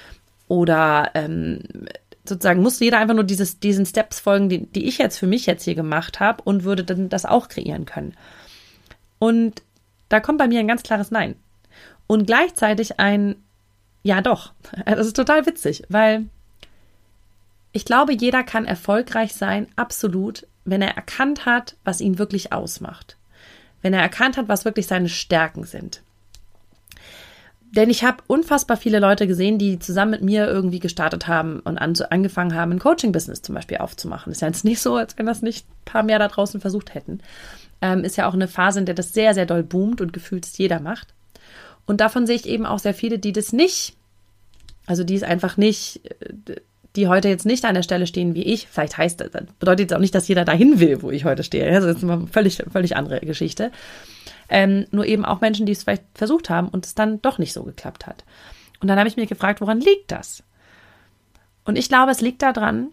Oder 0.47 1.11
ähm, 1.13 1.61
sozusagen 2.27 2.63
muss 2.63 2.81
jeder 2.81 2.99
einfach 2.99 3.15
nur 3.15 3.25
dieses, 3.25 3.61
diesen 3.61 3.85
Steps 3.85 4.21
folgen, 4.21 4.49
die, 4.49 4.67
die 4.67 4.87
ich 4.87 4.97
jetzt 4.97 5.19
für 5.19 5.27
mich 5.27 5.45
jetzt 5.45 5.65
hier 5.65 5.75
gemacht 5.75 6.21
habe 6.21 6.43
und 6.45 6.65
würde 6.65 6.85
dann 6.85 7.11
das 7.11 7.27
auch 7.27 7.49
kreieren 7.49 7.85
können. 7.85 8.15
Und 9.19 9.63
da 10.09 10.21
kommt 10.21 10.39
bei 10.39 10.49
mir 10.49 10.61
ein 10.61 10.69
ganz 10.69 10.83
klares 10.83 11.11
Nein. 11.11 11.37
Und 12.07 12.27
gleichzeitig 12.27 12.99
ein 12.99 13.37
Ja 14.03 14.21
doch. 14.21 14.53
Das 14.85 15.07
ist 15.07 15.17
total 15.17 15.47
witzig, 15.47 15.85
weil 15.89 16.27
ich 17.73 17.85
glaube, 17.85 18.15
jeder 18.15 18.43
kann 18.43 18.65
erfolgreich 18.65 19.35
sein, 19.35 19.69
absolut, 19.77 20.47
wenn 20.65 20.83
er 20.83 20.97
erkannt 20.97 21.47
hat, 21.47 21.77
was 21.85 22.01
ihn 22.01 22.19
wirklich 22.19 22.53
ausmacht 22.53 23.19
wenn 23.83 23.93
er 23.93 24.01
erkannt 24.01 24.37
hat, 24.37 24.49
was 24.49 24.65
wirklich 24.65 24.87
seine 24.87 25.09
Stärken 25.09 25.65
sind. 25.65 26.03
Denn 27.71 27.91
ich 27.91 28.03
habe 28.03 28.23
unfassbar 28.27 28.79
viele 28.79 28.99
Leute 28.99 29.27
gesehen, 29.27 29.59
die 29.59 29.79
zusammen 29.79 30.13
mit 30.13 30.23
mir 30.23 30.47
irgendwie 30.47 30.79
gestartet 30.79 31.29
haben 31.29 31.61
und 31.61 31.77
an, 31.77 31.95
angefangen 32.09 32.55
haben, 32.55 32.73
ein 32.73 32.79
Coaching-Business 32.79 33.43
zum 33.43 33.55
Beispiel 33.55 33.77
aufzumachen. 33.79 34.33
Ist 34.33 34.41
ja 34.41 34.49
jetzt 34.49 34.65
nicht 34.65 34.81
so, 34.81 34.97
als 34.97 35.19
wenn 35.19 35.27
das 35.27 35.43
nicht 35.43 35.67
ein 35.69 35.85
paar 35.85 36.03
mehr 36.03 36.19
da 36.19 36.29
draußen 36.29 36.63
versucht 36.63 36.95
hätten. 36.95 37.21
Ähm, 37.81 38.05
ist 38.05 38.17
ja 38.17 38.29
auch 38.29 38.35
eine 38.35 38.49
Phase, 38.49 38.81
in 38.81 38.87
der 38.87 38.95
das 38.95 39.13
sehr, 39.13 39.35
sehr 39.35 39.47
doll 39.47 39.63
boomt 39.63 40.01
und 40.01 40.13
gefühlt 40.13 40.45
es 40.45 40.59
jeder 40.59 40.81
macht. 40.81 41.15
Und 41.87 42.01
davon 42.01 42.27
sehe 42.27 42.37
ich 42.37 42.47
eben 42.47 42.67
auch 42.67 42.79
sehr 42.79 42.95
viele, 42.95 43.19
die 43.19 43.33
das 43.33 43.53
nicht, 43.53 43.97
also 44.87 45.05
die 45.05 45.15
es 45.15 45.23
einfach 45.23 45.57
nicht, 45.57 46.01
äh, 46.21 46.57
die 46.97 47.07
heute 47.07 47.29
jetzt 47.29 47.47
nicht 47.47 47.65
an 47.65 47.75
der 47.75 47.83
Stelle 47.83 48.07
stehen 48.07 48.35
wie 48.35 48.43
ich, 48.43 48.67
vielleicht 48.69 48.99
heißt 48.99 49.21
das, 49.21 49.31
bedeutet 49.59 49.91
das 49.91 49.97
auch 49.97 50.01
nicht, 50.01 50.15
dass 50.15 50.27
jeder 50.29 50.45
dahin 50.45 50.81
will, 50.81 51.03
wo 51.03 51.11
ich 51.11 51.25
heute 51.25 51.45
stehe. 51.45 51.71
Das 51.71 51.85
ist 51.85 52.03
eine 52.03 52.27
völlig, 52.27 52.63
völlig 52.71 52.97
andere 52.97 53.21
Geschichte. 53.21 53.71
Ähm, 54.49 54.87
nur 54.91 55.07
eben 55.07 55.25
auch 55.25 55.41
Menschen, 55.41 55.67
die 55.67 55.73
es 55.73 55.85
vielleicht 55.85 56.05
versucht 56.15 56.51
haben 56.51 56.69
und 56.69 56.87
es 56.87 56.95
dann 56.95 57.23
doch 57.23 57.39
nicht 57.39 57.53
so 57.53 57.63
geklappt 57.63 58.07
hat. 58.07 58.25
Und 58.81 58.89
dann 58.89 58.99
habe 58.99 59.09
ich 59.09 59.17
mich 59.17 59.29
gefragt, 59.29 59.61
woran 59.61 59.81
liegt 59.81 60.11
das? 60.11 60.43
Und 61.65 61.77
ich 61.77 61.89
glaube, 61.89 62.11
es 62.11 62.21
liegt 62.21 62.43
daran, 62.43 62.89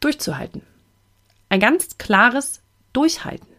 durchzuhalten. 0.00 0.62
Ein 1.50 1.60
ganz 1.60 1.98
klares 1.98 2.62
Durchhalten. 2.92 3.49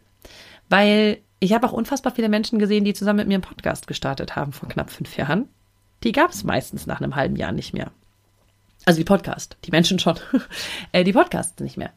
Weil 0.71 1.17
ich 1.41 1.51
habe 1.51 1.67
auch 1.67 1.73
unfassbar 1.73 2.15
viele 2.15 2.29
Menschen 2.29 2.57
gesehen, 2.57 2.85
die 2.85 2.93
zusammen 2.93 3.17
mit 3.17 3.27
mir 3.27 3.33
einen 3.33 3.43
Podcast 3.43 3.87
gestartet 3.87 4.37
haben 4.37 4.53
vor 4.53 4.69
knapp 4.69 4.89
fünf 4.89 5.17
Jahren. 5.17 5.49
Die 6.05 6.13
gab 6.13 6.31
es 6.31 6.45
meistens 6.45 6.87
nach 6.87 7.01
einem 7.01 7.17
halben 7.17 7.35
Jahr 7.35 7.51
nicht 7.51 7.73
mehr. 7.73 7.91
Also 8.85 8.97
die 8.97 9.03
Podcast, 9.03 9.57
die 9.65 9.71
Menschen 9.71 9.99
schon. 9.99 10.17
äh, 10.93 11.03
die 11.03 11.11
Podcasts 11.11 11.59
nicht 11.59 11.75
mehr. 11.75 11.91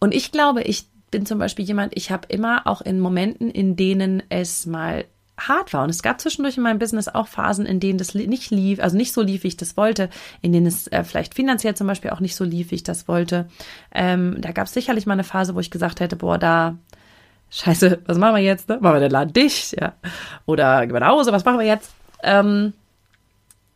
Und 0.00 0.14
ich 0.14 0.32
glaube, 0.32 0.62
ich 0.62 0.84
bin 1.10 1.24
zum 1.24 1.38
Beispiel 1.38 1.64
jemand, 1.64 1.96
ich 1.96 2.10
habe 2.10 2.28
immer 2.28 2.66
auch 2.66 2.82
in 2.82 3.00
Momenten, 3.00 3.50
in 3.50 3.74
denen 3.74 4.22
es 4.28 4.66
mal 4.66 5.06
hart 5.38 5.72
war. 5.72 5.84
Und 5.84 5.90
es 5.90 6.02
gab 6.02 6.20
zwischendurch 6.20 6.58
in 6.58 6.62
meinem 6.62 6.78
Business 6.78 7.08
auch 7.08 7.26
Phasen, 7.26 7.64
in 7.64 7.80
denen 7.80 7.98
das 7.98 8.14
nicht 8.14 8.50
lief, 8.50 8.80
also 8.80 8.98
nicht 8.98 9.14
so 9.14 9.22
lief, 9.22 9.44
wie 9.44 9.48
ich 9.48 9.56
das 9.56 9.78
wollte, 9.78 10.10
in 10.42 10.52
denen 10.52 10.66
es 10.66 10.88
äh, 10.88 11.04
vielleicht 11.04 11.34
finanziell 11.34 11.74
zum 11.74 11.86
Beispiel 11.86 12.10
auch 12.10 12.20
nicht 12.20 12.36
so 12.36 12.44
lief, 12.44 12.70
wie 12.70 12.76
ich 12.76 12.82
das 12.82 13.08
wollte. 13.08 13.48
Ähm, 13.94 14.36
da 14.40 14.52
gab 14.52 14.66
es 14.66 14.74
sicherlich 14.74 15.06
mal 15.06 15.14
eine 15.14 15.24
Phase, 15.24 15.54
wo 15.54 15.60
ich 15.60 15.70
gesagt 15.70 16.00
hätte, 16.00 16.16
boah, 16.16 16.38
da, 16.38 16.76
scheiße, 17.50 18.02
was 18.06 18.18
machen 18.18 18.36
wir 18.36 18.42
jetzt? 18.42 18.68
Ne? 18.68 18.78
Machen 18.80 18.94
wir 18.94 19.00
den 19.00 19.10
Laden 19.10 19.32
dicht? 19.32 19.78
Ja. 19.80 19.94
Oder 20.46 20.86
gehen 20.86 20.94
wir 20.94 21.00
nach 21.00 21.08
Hause, 21.08 21.32
was 21.32 21.44
machen 21.44 21.58
wir 21.58 21.66
jetzt? 21.66 21.92
Ähm, 22.22 22.72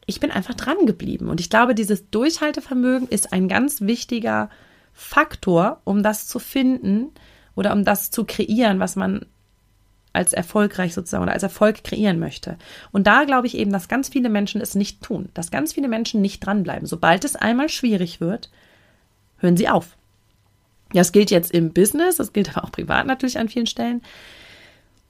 ich 0.07 0.21
bin 0.21 0.31
einfach 0.31 0.54
dran 0.54 0.87
geblieben. 0.87 1.28
Und 1.28 1.40
ich 1.40 1.50
glaube, 1.50 1.75
dieses 1.75 2.11
Durchhaltevermögen 2.11 3.09
ist 3.09 3.33
ein 3.33 3.49
ganz 3.49 3.81
wichtiger 3.81 4.50
Faktor, 4.93 5.81
um 5.85 6.02
das 6.02 6.26
zu 6.26 6.38
finden 6.38 7.11
oder 7.54 7.73
um 7.73 7.85
das 7.85 8.11
zu 8.11 8.25
kreieren, 8.25 8.81
was 8.81 8.97
man 8.97 9.26
als 10.12 10.33
erfolgreich 10.33 10.95
sozusagen 10.95 11.25
oder 11.25 11.33
als 11.33 11.43
Erfolg 11.43 11.83
kreieren 11.83 12.21
möchte. 12.21 12.57
Und 12.93 13.07
da 13.07 13.25
glaube 13.25 13.49
ich 13.49 13.57
eben, 13.57 13.73
dass 13.73 13.88
ganz 13.88 14.09
viele 14.09 14.28
Menschen 14.28 14.61
es 14.61 14.76
nicht 14.76 15.02
tun, 15.02 15.28
dass 15.35 15.50
ganz 15.50 15.73
viele 15.73 15.88
Menschen 15.88 16.21
nicht 16.21 16.40
dranbleiben. 16.40 16.87
Sobald 16.87 17.25
es 17.25 17.35
einmal 17.35 17.69
schwierig 17.69 18.21
wird, 18.21 18.50
hören 19.38 19.57
sie 19.57 19.69
auf. 19.69 19.97
Das 20.94 21.12
gilt 21.12 21.30
jetzt 21.30 21.52
im 21.52 21.72
Business, 21.72 22.16
das 22.16 22.32
gilt 22.32 22.56
aber 22.56 22.64
auch 22.66 22.72
privat 22.72 23.06
natürlich 23.06 23.38
an 23.38 23.48
vielen 23.48 23.66
Stellen. 23.66 24.02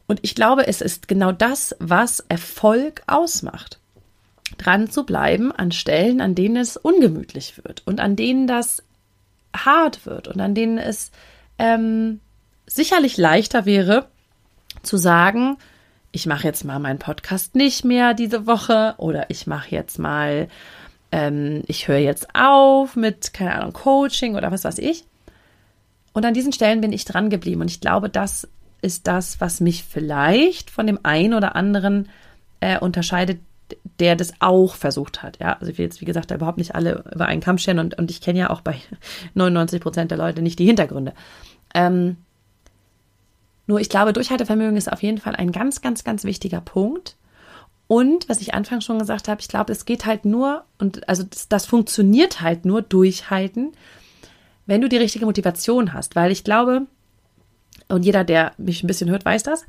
Und 0.06 0.20
ich 0.22 0.34
glaube, 0.34 0.66
es 0.66 0.80
ist 0.80 1.08
genau 1.08 1.32
das, 1.32 1.74
was 1.78 2.20
Erfolg 2.28 3.02
ausmacht. 3.06 3.78
Dran 4.58 4.90
zu 4.90 5.04
bleiben 5.04 5.52
an 5.52 5.72
Stellen, 5.72 6.20
an 6.20 6.34
denen 6.34 6.56
es 6.56 6.76
ungemütlich 6.76 7.64
wird 7.64 7.82
und 7.86 8.00
an 8.00 8.16
denen 8.16 8.46
das 8.46 8.82
hart 9.56 10.06
wird 10.06 10.28
und 10.28 10.40
an 10.40 10.54
denen 10.54 10.78
es 10.78 11.10
ähm, 11.58 12.20
sicherlich 12.66 13.16
leichter 13.16 13.66
wäre 13.66 14.08
zu 14.82 14.96
sagen, 14.96 15.56
ich 16.12 16.26
mache 16.26 16.46
jetzt 16.46 16.64
mal 16.64 16.78
meinen 16.78 16.98
Podcast 16.98 17.54
nicht 17.54 17.84
mehr 17.84 18.14
diese 18.14 18.46
Woche 18.46 18.94
oder 18.98 19.30
ich 19.30 19.46
mache 19.46 19.70
jetzt 19.70 19.98
mal, 19.98 20.48
ähm, 21.10 21.62
ich 21.66 21.88
höre 21.88 21.98
jetzt 21.98 22.28
auf 22.34 22.94
mit, 22.94 23.32
keine 23.32 23.54
Ahnung, 23.54 23.72
Coaching 23.72 24.36
oder 24.36 24.52
was 24.52 24.64
weiß 24.64 24.78
ich. 24.78 25.04
Und 26.14 26.24
an 26.24 26.32
diesen 26.32 26.52
Stellen 26.52 26.80
bin 26.80 26.92
ich 26.92 27.04
dran 27.04 27.28
geblieben 27.28 27.60
und 27.60 27.70
ich 27.70 27.80
glaube, 27.80 28.08
das 28.08 28.48
ist 28.80 29.06
das, 29.06 29.40
was 29.40 29.60
mich 29.60 29.84
vielleicht 29.84 30.70
von 30.70 30.86
dem 30.86 31.00
einen 31.02 31.34
oder 31.34 31.56
anderen 31.56 32.08
äh, 32.60 32.78
unterscheidet, 32.78 33.40
der 33.98 34.14
das 34.14 34.32
auch 34.38 34.74
versucht 34.74 35.22
hat. 35.22 35.38
Ja, 35.40 35.54
also 35.54 35.72
ich 35.72 35.78
will 35.78 35.86
jetzt, 35.86 36.00
wie 36.00 36.04
gesagt, 36.04 36.30
da 36.30 36.36
überhaupt 36.36 36.58
nicht 36.58 36.74
alle 36.74 37.04
über 37.12 37.26
einen 37.26 37.40
Kamm 37.40 37.58
scheren 37.58 37.80
und, 37.80 37.98
und 37.98 38.10
ich 38.10 38.20
kenne 38.20 38.38
ja 38.38 38.50
auch 38.50 38.60
bei 38.60 38.76
99 39.34 39.80
Prozent 39.80 40.10
der 40.12 40.18
Leute 40.18 40.40
nicht 40.40 40.58
die 40.58 40.66
Hintergründe. 40.66 41.14
Ähm, 41.74 42.16
nur 43.66 43.80
ich 43.80 43.88
glaube, 43.88 44.12
Durchhaltevermögen 44.12 44.76
ist 44.76 44.92
auf 44.92 45.02
jeden 45.02 45.18
Fall 45.18 45.34
ein 45.34 45.50
ganz, 45.50 45.80
ganz, 45.80 46.04
ganz 46.04 46.24
wichtiger 46.24 46.60
Punkt. 46.60 47.16
Und 47.86 48.28
was 48.28 48.40
ich 48.40 48.54
anfangs 48.54 48.84
schon 48.84 48.98
gesagt 48.98 49.28
habe, 49.28 49.40
ich 49.40 49.48
glaube, 49.48 49.72
es 49.72 49.84
geht 49.84 50.06
halt 50.06 50.24
nur, 50.24 50.64
und 50.78 51.08
also 51.08 51.22
das, 51.22 51.48
das 51.48 51.66
funktioniert 51.66 52.40
halt 52.40 52.64
nur 52.64 52.82
durchhalten, 52.82 53.72
wenn 54.66 54.80
du 54.80 54.88
die 54.88 54.96
richtige 54.96 55.26
Motivation 55.26 55.92
hast. 55.92 56.16
Weil 56.16 56.32
ich 56.32 56.44
glaube, 56.44 56.86
und 57.88 58.04
jeder, 58.04 58.24
der 58.24 58.52
mich 58.58 58.82
ein 58.82 58.86
bisschen 58.86 59.10
hört, 59.10 59.24
weiß 59.24 59.42
das, 59.42 59.66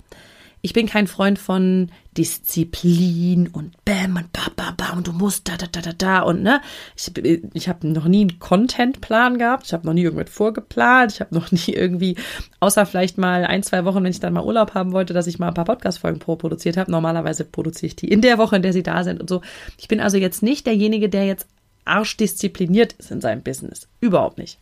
ich 0.65 0.73
bin 0.73 0.87
kein 0.87 1.05
Freund 1.05 1.37
von 1.37 1.91
Disziplin 2.17 3.47
und 3.49 3.85
Bäm 3.85 4.15
und 4.15 4.33
ba, 4.33 4.47
ba, 4.55 4.73
ba 4.75 4.97
und 4.97 5.05
du 5.05 5.11
musst 5.11 5.47
da, 5.47 5.57
da, 5.57 5.67
da, 5.67 5.79
da, 5.79 5.91
da 5.93 6.19
und 6.21 6.41
ne. 6.41 6.59
Ich, 6.95 7.11
ich 7.53 7.69
habe 7.69 7.87
noch 7.87 8.05
nie 8.05 8.21
einen 8.21 8.39
Contentplan 8.39 9.37
gehabt. 9.37 9.67
Ich 9.67 9.73
habe 9.73 9.85
noch 9.85 9.93
nie 9.93 10.01
irgendwas 10.01 10.31
vorgeplant. 10.31 11.11
Ich 11.11 11.19
habe 11.19 11.35
noch 11.35 11.51
nie 11.51 11.71
irgendwie, 11.71 12.15
außer 12.61 12.87
vielleicht 12.87 13.19
mal 13.19 13.45
ein, 13.45 13.61
zwei 13.61 13.85
Wochen, 13.85 14.03
wenn 14.03 14.09
ich 14.09 14.19
dann 14.19 14.33
mal 14.33 14.43
Urlaub 14.43 14.73
haben 14.73 14.91
wollte, 14.91 15.13
dass 15.13 15.27
ich 15.27 15.37
mal 15.37 15.49
ein 15.49 15.53
paar 15.53 15.65
Podcast-Folgen 15.65 16.17
pro 16.17 16.35
produziert 16.35 16.77
habe. 16.77 16.89
Normalerweise 16.89 17.43
produziere 17.43 17.87
ich 17.87 17.95
die 17.95 18.07
in 18.07 18.21
der 18.21 18.39
Woche, 18.39 18.55
in 18.55 18.63
der 18.63 18.73
sie 18.73 18.81
da 18.81 19.03
sind 19.03 19.21
und 19.21 19.29
so. 19.29 19.41
Ich 19.77 19.87
bin 19.87 19.99
also 19.99 20.17
jetzt 20.17 20.41
nicht 20.41 20.65
derjenige, 20.65 21.09
der 21.09 21.27
jetzt 21.27 21.47
arschdiszipliniert 21.83 22.93
ist 22.93 23.11
in 23.11 23.21
seinem 23.21 23.43
Business. 23.43 23.87
Überhaupt 24.01 24.39
nicht. 24.39 24.57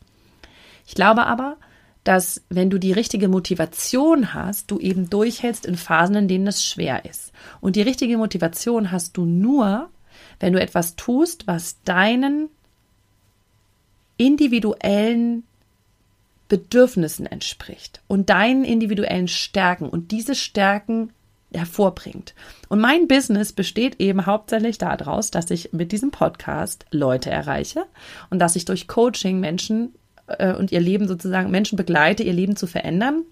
Ich 0.86 0.96
glaube 0.96 1.26
aber, 1.26 1.58
dass 2.04 2.42
wenn 2.50 2.70
du 2.70 2.78
die 2.78 2.92
richtige 2.92 3.28
Motivation 3.28 4.34
hast, 4.34 4.70
du 4.70 4.80
eben 4.80 5.10
durchhältst 5.10 5.66
in 5.66 5.76
Phasen, 5.76 6.16
in 6.16 6.28
denen 6.28 6.48
es 6.48 6.66
schwer 6.66 7.06
ist. 7.06 7.32
Und 7.62 7.76
die 7.76 7.82
richtige 7.82 8.18
Motivation 8.18 8.92
hast 8.92 9.16
du 9.16 9.26
nur, 9.26 9.90
wenn 10.40 10.54
du 10.54 10.62
etwas 10.62 10.96
tust, 10.96 11.48
was 11.48 11.82
deinen 11.84 12.50
individuellen 14.18 15.44
Bedürfnissen 16.50 17.26
entspricht 17.26 18.02
und 18.08 18.30
deinen 18.30 18.64
individuellen 18.64 19.28
Stärken 19.28 19.90
und 19.90 20.12
diese 20.12 20.36
Stärken 20.36 21.12
hervorbringt. 21.54 22.34
Und 22.68 22.80
mein 22.80 23.08
Business 23.08 23.54
besteht 23.54 24.00
eben 24.00 24.26
hauptsächlich 24.26 24.78
daraus, 24.78 25.32
dass 25.32 25.50
ich 25.52 25.72
mit 25.72 25.92
diesem 25.92 26.12
Podcast 26.12 26.86
Leute 26.92 27.30
erreiche 27.30 27.86
und 28.30 28.40
dass 28.40 28.56
ich 28.56 28.66
durch 28.66 28.88
Coaching 28.88 29.40
Menschen 29.40 29.94
äh, 30.28 30.54
und 30.54 30.72
ihr 30.72 30.80
Leben 30.80 31.08
sozusagen 31.08 31.52
Menschen 31.52 31.76
begleite, 31.76 32.24
ihr 32.24 32.34
Leben 32.34 32.56
zu 32.56 32.68
verändern. 32.68 33.24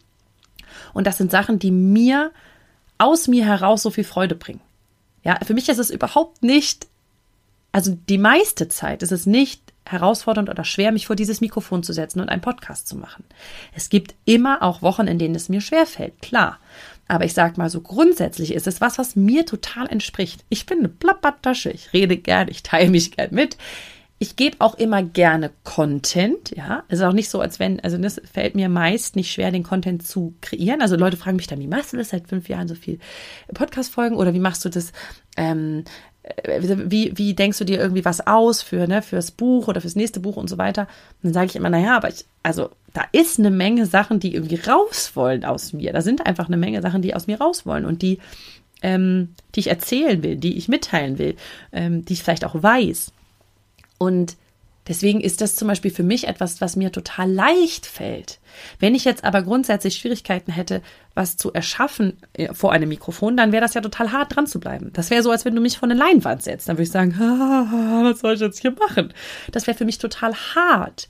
Und 0.94 1.08
das 1.08 1.18
sind 1.18 1.32
Sachen, 1.32 1.60
die 1.60 1.72
mir 1.72 2.32
aus 2.98 3.28
mir 3.28 3.46
heraus 3.46 3.82
so 3.82 3.90
viel 3.90 4.04
Freude 4.04 4.36
bringen. 4.36 4.62
Ja, 5.24 5.40
für 5.44 5.54
mich 5.54 5.70
ist 5.70 5.78
es 5.78 5.90
überhaupt 5.90 6.44
nicht, 6.44 6.88
also 7.72 7.98
die 8.10 8.18
meiste 8.18 8.68
Zeit 8.68 9.04
ist 9.04 9.12
es 9.12 9.26
nicht 9.26 9.62
herausfordernd 9.86 10.50
oder 10.50 10.64
schwer, 10.64 10.92
mich 10.92 11.08
vor 11.08 11.16
dieses 11.16 11.42
Mikrofon 11.42 11.84
zu 11.84 11.94
setzen 11.94 12.20
und 12.22 12.30
einen 12.30 12.42
Podcast 12.42 12.88
zu 12.88 12.96
machen. 12.96 13.24
Es 13.76 13.90
gibt 13.90 14.16
immer 14.26 14.62
auch 14.62 14.82
Wochen, 14.82 15.08
in 15.08 15.20
denen 15.20 15.36
es 15.36 15.50
mir 15.50 15.62
schwer 15.62 15.86
fällt, 15.86 16.22
klar. 16.22 16.60
Aber 17.08 17.26
ich 17.26 17.34
sag 17.34 17.58
mal 17.58 17.70
so 17.70 17.82
grundsätzlich 17.82 18.54
ist 18.54 18.68
es 18.68 18.80
was, 18.80 18.98
was 18.98 19.16
mir 19.16 19.46
total 19.46 19.88
entspricht. 19.88 20.46
Ich 20.50 20.66
bin 20.66 20.80
eine 20.80 20.90
Plappertasche, 20.90 21.72
ich 21.72 21.94
rede 21.94 22.18
gern, 22.18 22.48
ich 22.48 22.64
teile 22.64 22.90
mich 22.90 23.12
gern 23.12 23.34
mit. 23.34 23.58
Ich 24.22 24.36
gebe 24.36 24.58
auch 24.60 24.76
immer 24.76 25.02
gerne 25.02 25.50
Content, 25.64 26.52
ja. 26.56 26.84
Es 26.90 27.00
ist 27.00 27.06
auch 27.06 27.12
nicht 27.12 27.32
so, 27.32 27.42
als 27.42 27.60
wenn, 27.60 27.80
also 27.80 27.98
das 27.98 28.22
fällt 28.32 28.54
mir 28.54 28.70
meist 28.70 29.16
nicht 29.16 29.32
schwer, 29.32 29.50
den 29.50 29.64
Content 29.64 30.06
zu 30.06 30.36
kreieren. 30.42 30.84
Also 30.84 30.96
Leute 30.96 31.18
fragen 31.18 31.38
mich 31.38 31.48
dann, 31.48 31.60
wie 31.60 31.66
machst 31.66 31.92
du 31.92 31.98
das 31.98 32.10
seit 32.10 32.28
fünf 32.28 32.48
Jahren 32.48 32.68
so 32.68 32.76
viel 32.76 33.00
Podcast-Folgen 33.52 34.16
oder 34.16 34.36
wie 34.36 34.40
machst 34.40 34.64
du 34.64 34.70
das, 34.70 34.92
ähm, 35.38 35.86
äh, 36.22 36.62
wie, 36.62 37.18
wie 37.18 37.34
denkst 37.34 37.58
du 37.58 37.66
dir 37.66 37.80
irgendwie 37.80 38.06
was 38.06 38.28
aus 38.28 38.62
für, 38.62 38.86
ne, 38.86 39.02
fürs 39.02 39.32
Buch 39.32 39.68
oder 39.68 39.82
fürs 39.82 39.96
nächste 39.96 40.20
Buch 40.20 40.36
und 40.36 40.52
so 40.52 40.60
weiter? 40.60 40.84
Und 40.84 41.24
dann 41.24 41.34
sage 41.34 41.48
ich 41.48 41.56
immer, 41.56 41.72
naja, 41.72 41.98
aber 41.98 42.10
ich, 42.10 42.24
also 42.44 42.70
da 42.94 43.02
ist 43.14 43.40
eine 43.40 43.50
Menge 43.50 43.88
Sachen, 43.88 44.20
die 44.20 44.36
irgendwie 44.36 44.60
raus 44.70 45.14
wollen 45.16 45.46
aus 45.46 45.74
mir. 45.74 45.94
Da 45.94 46.04
sind 46.04 46.28
einfach 46.28 46.46
eine 46.46 46.58
Menge 46.58 46.84
Sachen, 46.84 47.02
die 47.02 47.16
aus 47.16 47.26
mir 47.26 47.42
raus 47.42 47.66
wollen 47.66 47.86
und 47.86 48.04
die, 48.04 48.20
ähm, 48.84 49.30
die 49.56 49.62
ich 49.62 49.68
erzählen 49.70 50.22
will, 50.22 50.36
die 50.36 50.60
ich 50.60 50.68
mitteilen 50.68 51.18
will, 51.18 51.38
ähm, 51.72 52.06
die 52.06 52.14
ich 52.14 52.22
vielleicht 52.22 52.46
auch 52.46 52.62
weiß. 52.62 53.14
Und 54.02 54.36
deswegen 54.88 55.22
ist 55.22 55.42
das 55.42 55.56
zum 55.56 55.68
Beispiel 55.68 55.92
für 55.92 56.02
mich 56.02 56.28
etwas, 56.28 56.60
was 56.60 56.76
mir 56.76 56.92
total 56.92 57.32
leicht 57.32 57.86
fällt. 57.86 58.40
Wenn 58.80 58.96
ich 58.96 59.06
jetzt 59.06 59.24
aber 59.24 59.44
grundsätzlich 59.44 59.96
Schwierigkeiten 59.96 60.52
hätte, 60.52 60.82
was 61.14 61.38
zu 61.38 61.54
erschaffen 61.54 62.18
äh, 62.34 62.52
vor 62.52 62.72
einem 62.72 62.90
Mikrofon, 62.90 63.38
dann 63.38 63.52
wäre 63.52 63.62
das 63.62 63.76
ja 63.76 63.82
total 63.82 64.12
hart 64.12 64.36
dran 64.36 64.48
zu 64.48 64.60
bleiben. 64.60 64.90
Das 64.94 65.12
wäre 65.12 65.22
so, 65.22 65.30
als 65.30 65.46
wenn 65.46 65.54
du 65.54 65.62
mich 65.62 65.78
vor 65.78 65.88
eine 65.88 66.00
Leinwand 66.00 66.42
setzt. 66.42 66.68
Dann 66.68 66.78
würde 66.78 66.86
ich 66.86 66.92
sagen, 66.92 67.14
was 67.20 68.22
soll 68.22 68.34
ich 68.34 68.40
jetzt 68.40 68.60
hier 68.60 68.72
machen? 68.72 69.14
Das 69.52 69.68
wäre 69.68 69.78
für 69.78 69.86
mich 69.86 70.00
total 70.00 70.34
hart 70.34 71.08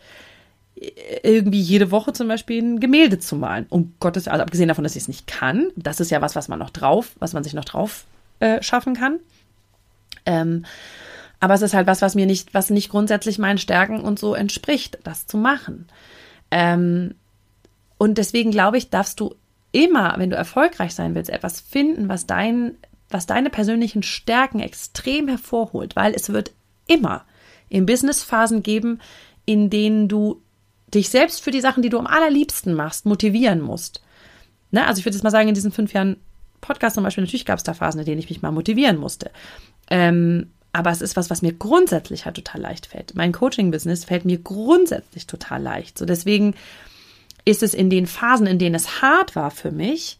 äh, 0.76 0.90
irgendwie 1.24 1.62
jede 1.62 1.92
Woche 1.92 2.12
zum 2.12 2.28
Beispiel 2.28 2.62
ein 2.62 2.82
Gemälde 2.82 3.20
zu 3.20 3.38
malen. 3.38 3.68
Um 3.70 3.94
Gottes, 4.02 4.28
also 4.28 4.44
abgesehen 4.44 4.68
davon, 4.68 4.84
dass 4.84 4.98
ich 4.98 5.04
es 5.04 5.08
nicht 5.08 5.28
kann. 5.28 5.72
Das 5.78 6.02
ist 6.02 6.12
ja 6.12 6.22
was, 6.22 6.36
was 6.36 6.50
man 6.50 6.60
noch 6.60 6.72
drauf, 6.72 7.16
was 7.20 7.32
man 7.32 7.46
sich 7.46 7.54
noch 7.54 7.64
drauf 7.64 8.04
äh, 8.42 8.62
schaffen 8.62 8.96
kann. 8.96 9.22
Ähm, 10.26 10.66
aber 11.42 11.56
es 11.56 11.64
ist 11.64 11.74
halt 11.74 11.88
was, 11.88 12.02
was 12.02 12.16
mir 12.16 12.28
nicht, 12.28 12.54
was 12.54 12.70
nicht 12.70 12.90
grundsätzlich 12.90 13.40
meinen 13.40 13.58
Stärken 13.58 14.00
und 14.00 14.20
so 14.20 14.36
entspricht, 14.36 15.00
das 15.04 15.26
zu 15.26 15.38
machen. 15.38 15.88
Ähm, 16.52 17.16
und 17.98 18.18
deswegen 18.18 18.52
glaube 18.52 18.78
ich, 18.78 18.90
darfst 18.90 19.20
du 19.20 19.36
immer, 19.72 20.16
wenn 20.18 20.30
du 20.30 20.36
erfolgreich 20.36 20.94
sein 20.94 21.16
willst, 21.16 21.32
etwas 21.32 21.60
finden, 21.60 22.10
was 22.10 22.28
dein, 22.28 22.78
was 23.10 23.26
deine 23.26 23.50
persönlichen 23.50 24.04
Stärken 24.04 24.60
extrem 24.60 25.28
hervorholt, 25.28 25.96
weil 25.96 26.14
es 26.14 26.32
wird 26.32 26.52
immer 26.88 27.26
in 27.70 27.88
Businessphasen 27.88 28.62
geben, 28.62 29.00
in 29.46 29.72
denen 29.72 30.08
du 30.08 30.42
dich 30.94 31.10
selbst 31.10 31.42
für 31.42 31.52
die 31.52 31.62
Sachen, 31.62 31.82
die 31.82 31.90
du 31.90 31.98
am 31.98 32.08
allerliebsten 32.08 32.76
machst, 32.76 33.06
motivieren 33.06 33.62
musst. 33.62 34.02
Ne? 34.70 34.86
Also 34.86 35.00
ich 35.00 35.06
würde 35.06 35.16
jetzt 35.16 35.24
mal 35.24 35.32
sagen, 35.32 35.50
in 35.50 35.56
diesen 35.56 35.72
fünf 35.72 35.94
Jahren 35.94 36.18
Podcast 36.60 36.96
zum 36.96 37.04
Beispiel, 37.04 37.24
natürlich 37.24 37.46
gab 37.46 37.58
es 37.58 37.64
da 37.64 37.74
Phasen, 37.74 38.02
in 38.02 38.06
denen 38.06 38.20
ich 38.20 38.30
mich 38.30 38.44
mal 38.44 38.52
motivieren 38.52 38.98
musste. 38.98 39.32
Ähm, 39.90 40.52
aber 40.74 40.92
es 40.92 41.02
ist 41.02 41.16
was, 41.18 41.30
was 41.30 41.42
mir 41.42 41.54
grundsätzlich 41.54 42.26
halt 42.26 42.36
total 42.36 42.62
leicht 42.62 42.86
fällt. 42.86 43.16
Mein 43.16 43.32
Coaching-Business 43.32 44.06
fällt 44.06 44.26
mir 44.26 44.38
grundsätzlich 44.38 45.28
total 45.28 45.62
leicht. 45.62 45.98
So 45.98 46.06
deswegen 46.06 46.56
ist 47.44 47.64
es 47.64 47.74
in 47.74 47.90
den 47.90 48.08
Phasen, 48.08 48.48
in 48.48 48.60
denen 48.60 48.76
es 48.76 49.02
hart 49.02 49.36
war 49.36 49.52
für 49.52 49.72
mich, 49.72 50.18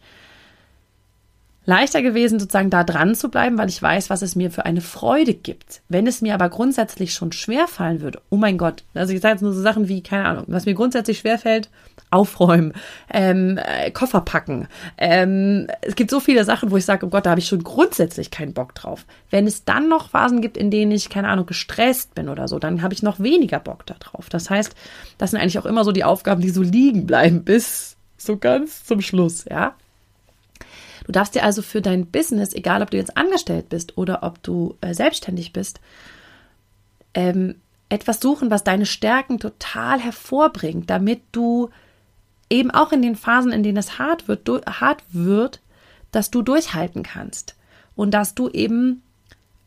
leichter 1.64 2.02
gewesen, 2.02 2.40
sozusagen 2.40 2.70
da 2.70 2.84
dran 2.84 3.14
zu 3.14 3.28
bleiben, 3.28 3.56
weil 3.56 3.68
ich 3.68 3.80
weiß, 3.80 4.10
was 4.10 4.22
es 4.22 4.34
mir 4.34 4.50
für 4.50 4.64
eine 4.64 4.80
Freude 4.80 5.32
gibt. 5.32 5.82
Wenn 5.88 6.06
es 6.06 6.20
mir 6.20 6.34
aber 6.34 6.48
grundsätzlich 6.48 7.14
schon 7.14 7.32
schwer 7.32 7.68
fallen 7.68 8.00
würde, 8.00 8.20
oh 8.30 8.36
mein 8.36 8.58
Gott, 8.58 8.84
also 8.94 9.12
ich 9.12 9.20
sage 9.20 9.34
jetzt 9.34 9.42
nur 9.42 9.52
so 9.52 9.62
Sachen 9.62 9.88
wie, 9.88 10.02
keine 10.02 10.26
Ahnung, 10.26 10.44
was 10.48 10.66
mir 10.66 10.74
grundsätzlich 10.74 11.20
schwer 11.20 11.38
fällt, 11.38 11.70
aufräumen, 12.12 12.72
ähm, 13.12 13.58
äh, 13.58 13.90
Koffer 13.90 14.20
packen. 14.20 14.68
Ähm, 14.98 15.66
es 15.80 15.94
gibt 15.94 16.10
so 16.10 16.20
viele 16.20 16.44
Sachen, 16.44 16.70
wo 16.70 16.76
ich 16.76 16.84
sage, 16.84 17.06
oh 17.06 17.08
Gott, 17.08 17.26
da 17.26 17.30
habe 17.30 17.40
ich 17.40 17.48
schon 17.48 17.64
grundsätzlich 17.64 18.30
keinen 18.30 18.52
Bock 18.52 18.74
drauf. 18.74 19.06
Wenn 19.30 19.46
es 19.46 19.64
dann 19.64 19.88
noch 19.88 20.10
Phasen 20.10 20.40
gibt, 20.40 20.56
in 20.56 20.70
denen 20.70 20.92
ich, 20.92 21.08
keine 21.08 21.28
Ahnung, 21.28 21.46
gestresst 21.46 22.14
bin 22.14 22.28
oder 22.28 22.48
so, 22.48 22.58
dann 22.58 22.82
habe 22.82 22.94
ich 22.94 23.02
noch 23.02 23.20
weniger 23.20 23.60
Bock 23.60 23.86
darauf. 23.86 24.28
Das 24.28 24.50
heißt, 24.50 24.74
das 25.18 25.30
sind 25.30 25.40
eigentlich 25.40 25.58
auch 25.58 25.66
immer 25.66 25.84
so 25.84 25.92
die 25.92 26.04
Aufgaben, 26.04 26.42
die 26.42 26.50
so 26.50 26.62
liegen 26.62 27.06
bleiben 27.06 27.44
bis 27.44 27.96
so 28.16 28.36
ganz 28.36 28.84
zum 28.84 29.00
Schluss, 29.00 29.44
ja. 29.50 29.74
Du 31.04 31.10
darfst 31.10 31.34
dir 31.34 31.42
also 31.42 31.62
für 31.62 31.80
dein 31.80 32.06
Business, 32.06 32.54
egal 32.54 32.82
ob 32.82 32.90
du 32.90 32.96
jetzt 32.96 33.16
angestellt 33.16 33.68
bist 33.68 33.98
oder 33.98 34.22
ob 34.22 34.40
du 34.42 34.76
äh, 34.80 34.94
selbstständig 34.94 35.52
bist, 35.52 35.80
ähm, 37.14 37.56
etwas 37.88 38.20
suchen, 38.20 38.50
was 38.50 38.64
deine 38.64 38.86
Stärken 38.86 39.38
total 39.38 40.00
hervorbringt, 40.00 40.88
damit 40.88 41.20
du 41.32 41.68
eben 42.52 42.70
auch 42.70 42.92
in 42.92 43.02
den 43.02 43.16
Phasen, 43.16 43.50
in 43.50 43.62
denen 43.62 43.78
es 43.78 43.98
hart 43.98 44.28
wird, 44.28 44.48
hart 44.66 45.02
wird, 45.10 45.60
dass 46.10 46.30
du 46.30 46.42
durchhalten 46.42 47.02
kannst 47.02 47.56
und 47.96 48.12
dass 48.12 48.34
du 48.34 48.48
eben 48.48 49.02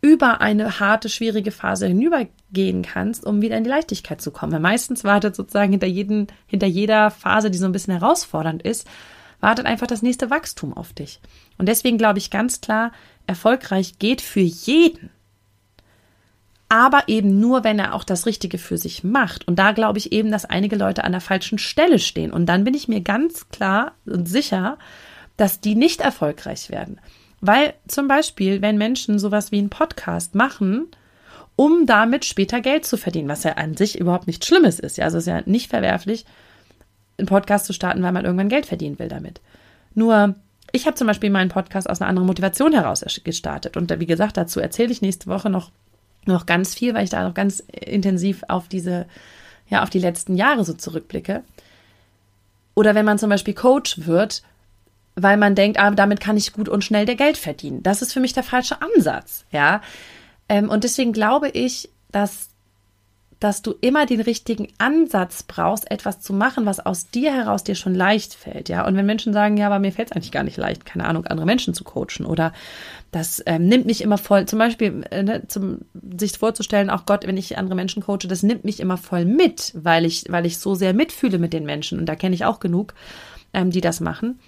über 0.02 0.40
eine 0.40 0.80
harte, 0.80 1.10
schwierige 1.10 1.52
Phase 1.52 1.88
hinübergehen 1.88 2.84
kannst, 2.84 3.26
um 3.26 3.42
wieder 3.42 3.58
in 3.58 3.64
die 3.64 3.70
Leichtigkeit 3.72 4.22
zu 4.22 4.30
kommen. 4.30 4.54
Weil 4.54 4.60
meistens 4.60 5.04
wartet 5.04 5.36
sozusagen 5.36 5.72
hinter, 5.72 5.88
jeden, 5.88 6.28
hinter 6.46 6.68
jeder 6.68 7.10
Phase, 7.10 7.50
die 7.50 7.58
so 7.58 7.66
ein 7.66 7.72
bisschen 7.72 7.98
herausfordernd 7.98 8.62
ist, 8.62 8.88
wartet 9.40 9.66
einfach 9.66 9.88
das 9.88 10.04
nächste 10.04 10.30
Wachstum 10.30 10.78
auf 10.78 10.94
dich. 10.94 11.20
Und 11.58 11.68
deswegen 11.68 11.98
glaube 11.98 12.20
ich 12.20 12.30
ganz 12.30 12.62
klar, 12.62 12.92
erfolgreich 13.26 13.98
geht 13.98 14.22
für 14.22 14.42
jeden. 14.42 15.10
Aber 16.68 17.04
eben 17.08 17.40
nur, 17.40 17.64
wenn 17.64 17.80
er 17.80 17.94
auch 17.94 18.04
das 18.04 18.26
Richtige 18.26 18.58
für 18.58 18.78
sich 18.78 19.04
macht. 19.04 19.48
Und 19.48 19.60
da 19.60 19.72
glaube 19.72 20.00
ich 20.00 20.12
eben, 20.12 20.32
dass 20.32 20.46
einige 20.46 20.76
Leute 20.76 21.04
an 21.04 21.12
der 21.12 21.22
falschen 21.22 21.60
Stelle 21.60 22.00
stehen. 22.00 22.32
Und 22.32 22.48
dann 22.48 22.64
bin 22.64 22.74
ich 22.74 22.88
mir 22.88 23.02
ganz 23.02 23.50
klar 23.50 23.94
und 24.06 24.28
sicher, 24.28 24.78
dass 25.38 25.62
die 25.62 25.76
nicht 25.76 26.02
erfolgreich 26.02 26.70
werden. 26.70 27.00
Weil 27.42 27.74
zum 27.88 28.08
Beispiel, 28.08 28.62
wenn 28.62 28.78
Menschen 28.78 29.20
sowas 29.20 29.52
wie 29.52 29.60
einen 29.60 29.70
Podcast 29.70 30.34
machen, 30.34 30.88
um 31.56 31.86
damit 31.86 32.26
später 32.26 32.62
Geld 32.62 32.86
zu 32.86 32.98
verdienen, 32.98 33.30
was 33.30 33.44
ja 33.44 33.54
an 33.54 33.78
sich 33.78 34.00
überhaupt 34.00 34.28
nichts 34.28 34.48
Schlimmes 34.48 34.80
ist. 34.80 34.98
Ja, 34.98 35.06
also 35.06 35.18
es 35.18 35.28
ist 35.28 35.32
ja 35.32 35.42
nicht 35.46 35.70
verwerflich, 35.70 36.26
einen 37.18 37.28
Podcast 37.28 37.66
zu 37.66 37.74
starten, 37.74 38.04
weil 38.04 38.12
man 38.12 38.26
irgendwann 38.26 38.50
Geld 38.50 38.66
verdienen 38.66 39.00
will 39.00 39.08
damit. 39.08 39.42
Nur, 39.94 40.36
ich 40.72 40.86
habe 40.86 40.96
zum 40.96 41.08
Beispiel 41.08 41.30
meinen 41.30 41.50
Podcast 41.50 41.90
aus 41.90 42.02
einer 42.02 42.10
anderen 42.10 42.28
Motivation 42.28 42.74
heraus 42.74 43.06
gestartet. 43.24 43.78
Und 43.78 43.98
wie 44.00 44.06
gesagt, 44.06 44.36
dazu 44.36 44.60
erzähle 44.60 44.92
ich 44.92 45.02
nächste 45.02 45.28
Woche 45.28 45.50
noch, 45.50 45.72
noch 46.28 46.46
ganz 46.46 46.74
viel, 46.74 46.94
weil 46.94 47.04
ich 47.04 47.10
da 47.10 47.28
noch 47.28 47.34
ganz 47.34 47.60
intensiv 47.60 48.44
auf 48.48 48.68
diese, 48.68 49.06
ja, 49.70 49.84
auf 49.84 49.90
die 49.90 50.00
letzten 50.00 50.36
Jahre 50.36 50.66
so 50.66 50.74
zurückblicke. 50.74 51.44
Oder 52.74 52.96
wenn 52.96 53.06
man 53.06 53.20
zum 53.20 53.30
Beispiel 53.30 53.54
Coach 53.54 54.06
wird, 54.06 54.44
weil 55.16 55.38
man 55.38 55.56
denkt, 55.56 55.80
ah, 55.80 55.92
damit 55.92 56.20
kann 56.20 56.38
ich 56.38 56.54
gut 56.54 56.68
und 56.68 56.84
schnell 56.84 57.06
der 57.06 57.16
Geld 57.16 57.38
verdienen. 57.38 57.82
Das 57.84 58.02
ist 58.02 58.14
für 58.14 58.20
mich 58.20 58.34
der 58.34 58.44
falsche 58.44 58.82
Ansatz, 58.82 59.46
ja. 59.52 59.82
Ähm, 60.50 60.70
und 60.70 60.84
deswegen 60.84 61.14
glaube 61.14 61.50
ich, 61.50 61.90
dass, 62.12 62.50
dass 63.40 63.62
du 63.62 63.76
immer 63.82 64.06
den 64.06 64.22
richtigen 64.22 64.68
Ansatz 64.78 65.44
brauchst, 65.44 65.92
etwas 65.92 66.22
zu 66.22 66.34
machen, 66.34 66.66
was 66.66 66.80
aus 66.80 67.10
dir 67.10 67.34
heraus 67.34 67.64
dir 67.64 67.76
schon 67.76 67.94
leicht 67.94 68.34
fällt, 68.34 68.70
ja. 68.70 68.88
Und 68.88 68.96
wenn 68.96 69.06
Menschen 69.06 69.34
sagen, 69.34 69.58
ja, 69.58 69.68
aber 69.68 69.80
mir 69.80 69.92
fällt 69.92 70.10
es 70.10 70.16
eigentlich 70.16 70.32
gar 70.32 70.44
nicht 70.44 70.58
leicht, 70.58 70.86
keine 70.86 71.06
Ahnung, 71.06 71.26
andere 71.26 71.46
Menschen 71.46 71.74
zu 71.74 71.84
coachen 71.84 72.26
oder 72.26 72.54
das 73.12 73.44
ähm, 73.46 73.68
nimmt 73.68 73.86
mich 73.86 74.02
immer 74.02 74.18
voll, 74.18 74.46
zum 74.46 74.60
Beispiel, 74.60 75.06
äh, 75.12 75.24
ne, 75.24 75.48
zum, 75.48 75.80
sich 76.18 76.38
vorzustellen, 76.38 76.90
auch 76.90 77.06
Gott, 77.06 77.28
wenn 77.28 77.38
ich 77.38 77.58
andere 77.58 77.76
Menschen 77.76 78.04
coache, 78.04 78.28
das 78.28 78.44
nimmt 78.44 78.66
mich 78.66 78.80
immer 78.80 78.98
voll 78.98 79.26
mit, 79.26 79.72
weil 79.76 80.06
ich, 80.06 80.26
weil 80.30 80.46
ich 80.46 80.58
so 80.58 80.76
sehr 80.76 80.94
mitfühle 80.94 81.38
mit 81.38 81.54
den 81.54 81.66
Menschen. 81.66 82.00
Und 82.00 82.08
da 82.08 82.16
kenne 82.16 82.36
ich 82.36 82.46
auch 82.46 82.60
genug, 82.60 82.94
ähm, 83.54 83.72
die 83.72 83.82
das 83.82 84.00
machen 84.00 84.40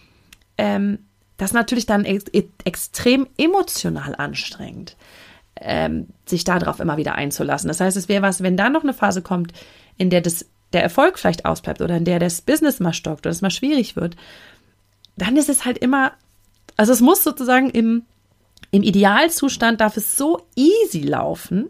ähm, 0.58 1.00
das 1.38 1.54
natürlich 1.54 1.86
dann 1.86 2.04
ex 2.04 2.26
extrem 2.64 3.28
emotional 3.38 4.16
anstrengend, 4.16 4.98
ähm, 5.62 6.08
sich 6.26 6.44
darauf 6.44 6.80
immer 6.80 6.98
wieder 6.98 7.16
einzulassen. 7.16 7.68
Das 7.68 7.80
heißt, 7.80 7.98
es 7.98 8.10
wäre 8.10 8.22
was, 8.22 8.42
wenn 8.44 8.58
da 8.58 8.70
noch 8.70 8.84
eine 8.84 8.94
Phase 8.94 9.22
kommt, 9.22 9.54
in 9.98 10.10
der 10.10 10.22
das, 10.22 10.46
der 10.74 10.84
Erfolg 10.84 11.20
vielleicht 11.20 11.46
ausbleibt 11.46 11.82
oder 11.82 11.98
in 11.98 12.06
der 12.06 12.20
das 12.20 12.42
Business 12.42 12.80
mal 12.80 12.94
stockt 12.94 13.26
oder 13.26 13.32
es 13.32 13.42
mal 13.42 13.52
schwierig 13.52 13.96
wird, 13.96 14.16
dann 15.18 15.36
ist 15.36 15.50
es 15.50 15.66
halt 15.66 15.78
immer, 15.78 16.14
also 16.76 16.94
es 16.94 17.02
muss 17.02 17.24
sozusagen 17.24 17.70
im, 17.70 18.04
im 18.72 18.84
Idealzustand 18.84 19.82
darf 19.82 19.98
es 19.98 20.18
so 20.18 20.48
easy 20.56 21.02
laufen, 21.02 21.70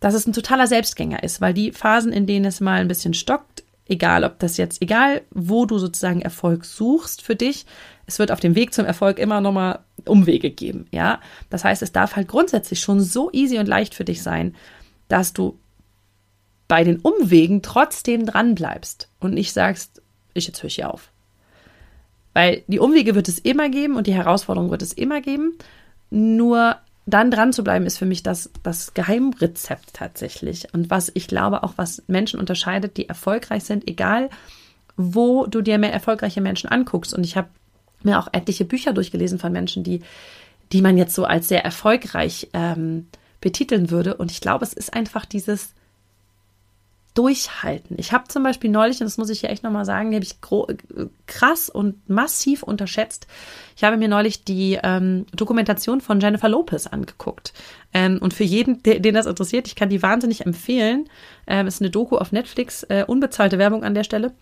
dass 0.00 0.14
es 0.14 0.26
ein 0.26 0.32
totaler 0.32 0.66
Selbstgänger 0.66 1.22
ist, 1.22 1.40
weil 1.40 1.54
die 1.54 1.72
Phasen, 1.72 2.12
in 2.12 2.26
denen 2.26 2.44
es 2.44 2.60
mal 2.60 2.80
ein 2.80 2.88
bisschen 2.88 3.14
stockt, 3.14 3.61
egal 3.86 4.24
ob 4.24 4.38
das 4.38 4.56
jetzt, 4.56 4.80
egal 4.82 5.22
wo 5.30 5.66
du 5.66 5.78
sozusagen 5.78 6.22
Erfolg 6.22 6.64
suchst 6.64 7.22
für 7.22 7.36
dich, 7.36 7.66
es 8.06 8.18
wird 8.18 8.30
auf 8.30 8.40
dem 8.40 8.54
Weg 8.54 8.74
zum 8.74 8.84
Erfolg 8.84 9.18
immer 9.18 9.40
nochmal 9.40 9.80
Umwege 10.04 10.50
geben, 10.50 10.86
ja. 10.90 11.20
Das 11.50 11.64
heißt, 11.64 11.82
es 11.82 11.92
darf 11.92 12.16
halt 12.16 12.28
grundsätzlich 12.28 12.80
schon 12.80 13.00
so 13.00 13.30
easy 13.32 13.58
und 13.58 13.66
leicht 13.66 13.94
für 13.94 14.04
dich 14.04 14.22
sein, 14.22 14.54
dass 15.08 15.32
du 15.32 15.58
bei 16.68 16.84
den 16.84 17.00
Umwegen 17.00 17.62
trotzdem 17.62 18.24
dran 18.24 18.54
bleibst 18.54 19.08
und 19.20 19.34
nicht 19.34 19.52
sagst, 19.52 20.00
ich 20.34 20.46
jetzt 20.46 20.62
höre 20.62 20.68
ich 20.68 20.76
hier 20.76 20.92
auf. 20.92 21.10
Weil 22.32 22.62
die 22.66 22.78
Umwege 22.78 23.14
wird 23.14 23.28
es 23.28 23.38
immer 23.38 23.68
geben 23.68 23.96
und 23.96 24.06
die 24.06 24.14
Herausforderung 24.14 24.70
wird 24.70 24.82
es 24.82 24.92
immer 24.92 25.20
geben. 25.20 25.58
Nur 26.08 26.76
dann 27.04 27.30
dran 27.30 27.52
zu 27.52 27.64
bleiben, 27.64 27.86
ist 27.86 27.98
für 27.98 28.06
mich 28.06 28.22
das, 28.22 28.50
das 28.62 28.94
Geheimrezept 28.94 29.94
tatsächlich. 29.94 30.72
Und 30.72 30.90
was 30.90 31.10
ich 31.14 31.26
glaube 31.26 31.62
auch, 31.62 31.74
was 31.76 32.02
Menschen 32.06 32.38
unterscheidet, 32.38 32.96
die 32.96 33.08
erfolgreich 33.08 33.64
sind, 33.64 33.88
egal 33.88 34.30
wo 34.96 35.46
du 35.46 35.62
dir 35.62 35.78
mehr 35.78 35.92
erfolgreiche 35.92 36.40
Menschen 36.40 36.68
anguckst. 36.68 37.14
Und 37.14 37.24
ich 37.24 37.36
habe 37.36 37.48
mir 38.02 38.18
auch 38.18 38.28
etliche 38.32 38.64
Bücher 38.64 38.92
durchgelesen 38.92 39.38
von 39.38 39.52
Menschen, 39.52 39.82
die, 39.82 40.02
die 40.72 40.82
man 40.82 40.98
jetzt 40.98 41.14
so 41.14 41.24
als 41.24 41.48
sehr 41.48 41.64
erfolgreich 41.64 42.48
ähm, 42.52 43.08
betiteln 43.40 43.90
würde. 43.90 44.14
Und 44.14 44.30
ich 44.30 44.40
glaube, 44.40 44.64
es 44.64 44.72
ist 44.72 44.94
einfach 44.94 45.24
dieses 45.24 45.74
Durchhalten. 47.14 47.96
Ich 47.98 48.12
habe 48.12 48.28
zum 48.28 48.42
Beispiel 48.42 48.70
neulich, 48.70 49.00
und 49.00 49.04
das 49.04 49.18
muss 49.18 49.28
ich 49.28 49.40
hier 49.40 49.50
echt 49.50 49.62
nochmal 49.62 49.84
sagen, 49.84 50.10
die 50.10 50.16
habe 50.16 50.24
ich 50.24 50.40
krass 51.26 51.68
und 51.68 52.08
massiv 52.08 52.62
unterschätzt. 52.62 53.26
Ich 53.76 53.84
habe 53.84 53.98
mir 53.98 54.08
neulich 54.08 54.44
die 54.44 54.78
ähm, 54.82 55.26
Dokumentation 55.34 56.00
von 56.00 56.20
Jennifer 56.20 56.48
Lopez 56.48 56.86
angeguckt. 56.86 57.52
Ähm, 57.92 58.18
und 58.22 58.32
für 58.32 58.44
jeden, 58.44 58.82
den 58.82 59.14
das 59.14 59.26
interessiert, 59.26 59.66
ich 59.66 59.76
kann 59.76 59.90
die 59.90 60.02
wahnsinnig 60.02 60.46
empfehlen. 60.46 61.08
Ähm, 61.46 61.66
ist 61.66 61.82
eine 61.82 61.90
Doku 61.90 62.16
auf 62.16 62.32
Netflix, 62.32 62.82
äh, 62.84 63.04
unbezahlte 63.06 63.58
Werbung 63.58 63.84
an 63.84 63.94
der 63.94 64.04
Stelle. 64.04 64.32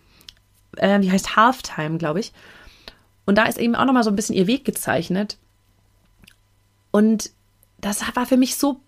Äh, 0.77 1.01
die 1.01 1.11
heißt 1.11 1.35
Halftime, 1.35 1.97
glaube 1.97 2.21
ich. 2.21 2.31
Und 3.25 3.37
da 3.37 3.43
ist 3.45 3.57
eben 3.57 3.75
auch 3.75 3.85
nochmal 3.85 4.03
so 4.03 4.09
ein 4.09 4.15
bisschen 4.15 4.35
ihr 4.35 4.47
Weg 4.47 4.63
gezeichnet. 4.63 5.37
Und 6.91 7.31
das 7.79 8.03
war 8.15 8.25
für 8.25 8.37
mich 8.37 8.55
so, 8.55 8.79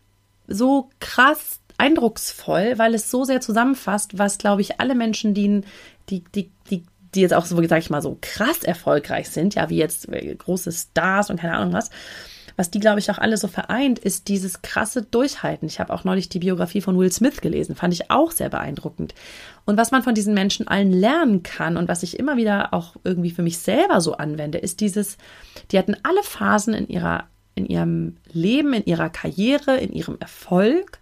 so 0.48 0.89
krass 1.00 1.60
eindrucksvoll, 1.77 2.77
weil 2.77 2.93
es 2.93 3.09
so 3.09 3.23
sehr 3.23 3.41
zusammenfasst, 3.41 4.17
was, 4.17 4.38
glaube 4.38 4.62
ich, 4.62 4.79
alle 4.79 4.95
Menschen, 4.95 5.33
die, 5.33 5.62
die, 6.09 6.23
die, 6.36 6.51
die, 6.69 6.83
die 7.13 7.21
jetzt 7.21 7.33
auch 7.33 7.45
so, 7.45 7.62
sag 7.67 7.79
ich 7.79 7.89
mal, 7.89 8.01
so 8.01 8.17
krass 8.21 8.63
erfolgreich 8.63 9.29
sind, 9.29 9.55
ja, 9.55 9.69
wie 9.69 9.77
jetzt 9.77 10.09
äh, 10.09 10.36
große 10.36 10.71
Stars 10.71 11.29
und 11.29 11.39
keine 11.39 11.57
Ahnung 11.57 11.73
was, 11.73 11.89
was 12.55 12.69
die, 12.69 12.79
glaube 12.79 12.99
ich, 12.99 13.09
auch 13.09 13.17
alle 13.17 13.38
so 13.38 13.47
vereint, 13.47 13.99
ist 13.99 14.27
dieses 14.27 14.62
krasse 14.62 15.01
Durchhalten. 15.01 15.67
Ich 15.67 15.79
habe 15.79 15.93
auch 15.93 16.03
neulich 16.03 16.29
die 16.29 16.39
Biografie 16.39 16.81
von 16.81 16.97
Will 16.97 17.12
Smith 17.12 17.41
gelesen, 17.41 17.75
fand 17.75 17.93
ich 17.93 18.12
auch 18.12 18.31
sehr 18.31 18.49
beeindruckend. 18.49 19.15
Und 19.65 19.77
was 19.77 19.91
man 19.91 20.03
von 20.03 20.13
diesen 20.13 20.33
Menschen 20.33 20.67
allen 20.67 20.91
lernen 20.91 21.41
kann 21.41 21.77
und 21.77 21.88
was 21.88 22.03
ich 22.03 22.19
immer 22.19 22.38
wieder 22.38 22.73
auch 22.73 22.95
irgendwie 23.03 23.31
für 23.31 23.41
mich 23.41 23.57
selber 23.57 24.01
so 24.01 24.13
anwende, 24.13 24.59
ist 24.59 24.81
dieses, 24.81 25.17
die 25.71 25.79
hatten 25.79 25.95
alle 26.03 26.21
Phasen 26.21 26.73
in 26.73 26.88
ihrer, 26.88 27.25
in 27.55 27.65
ihrem 27.65 28.17
Leben, 28.31 28.73
in 28.73 28.86
ihrer 28.86 29.09
Karriere, 29.09 29.77
in 29.77 29.91
ihrem 29.91 30.17
Erfolg, 30.19 30.99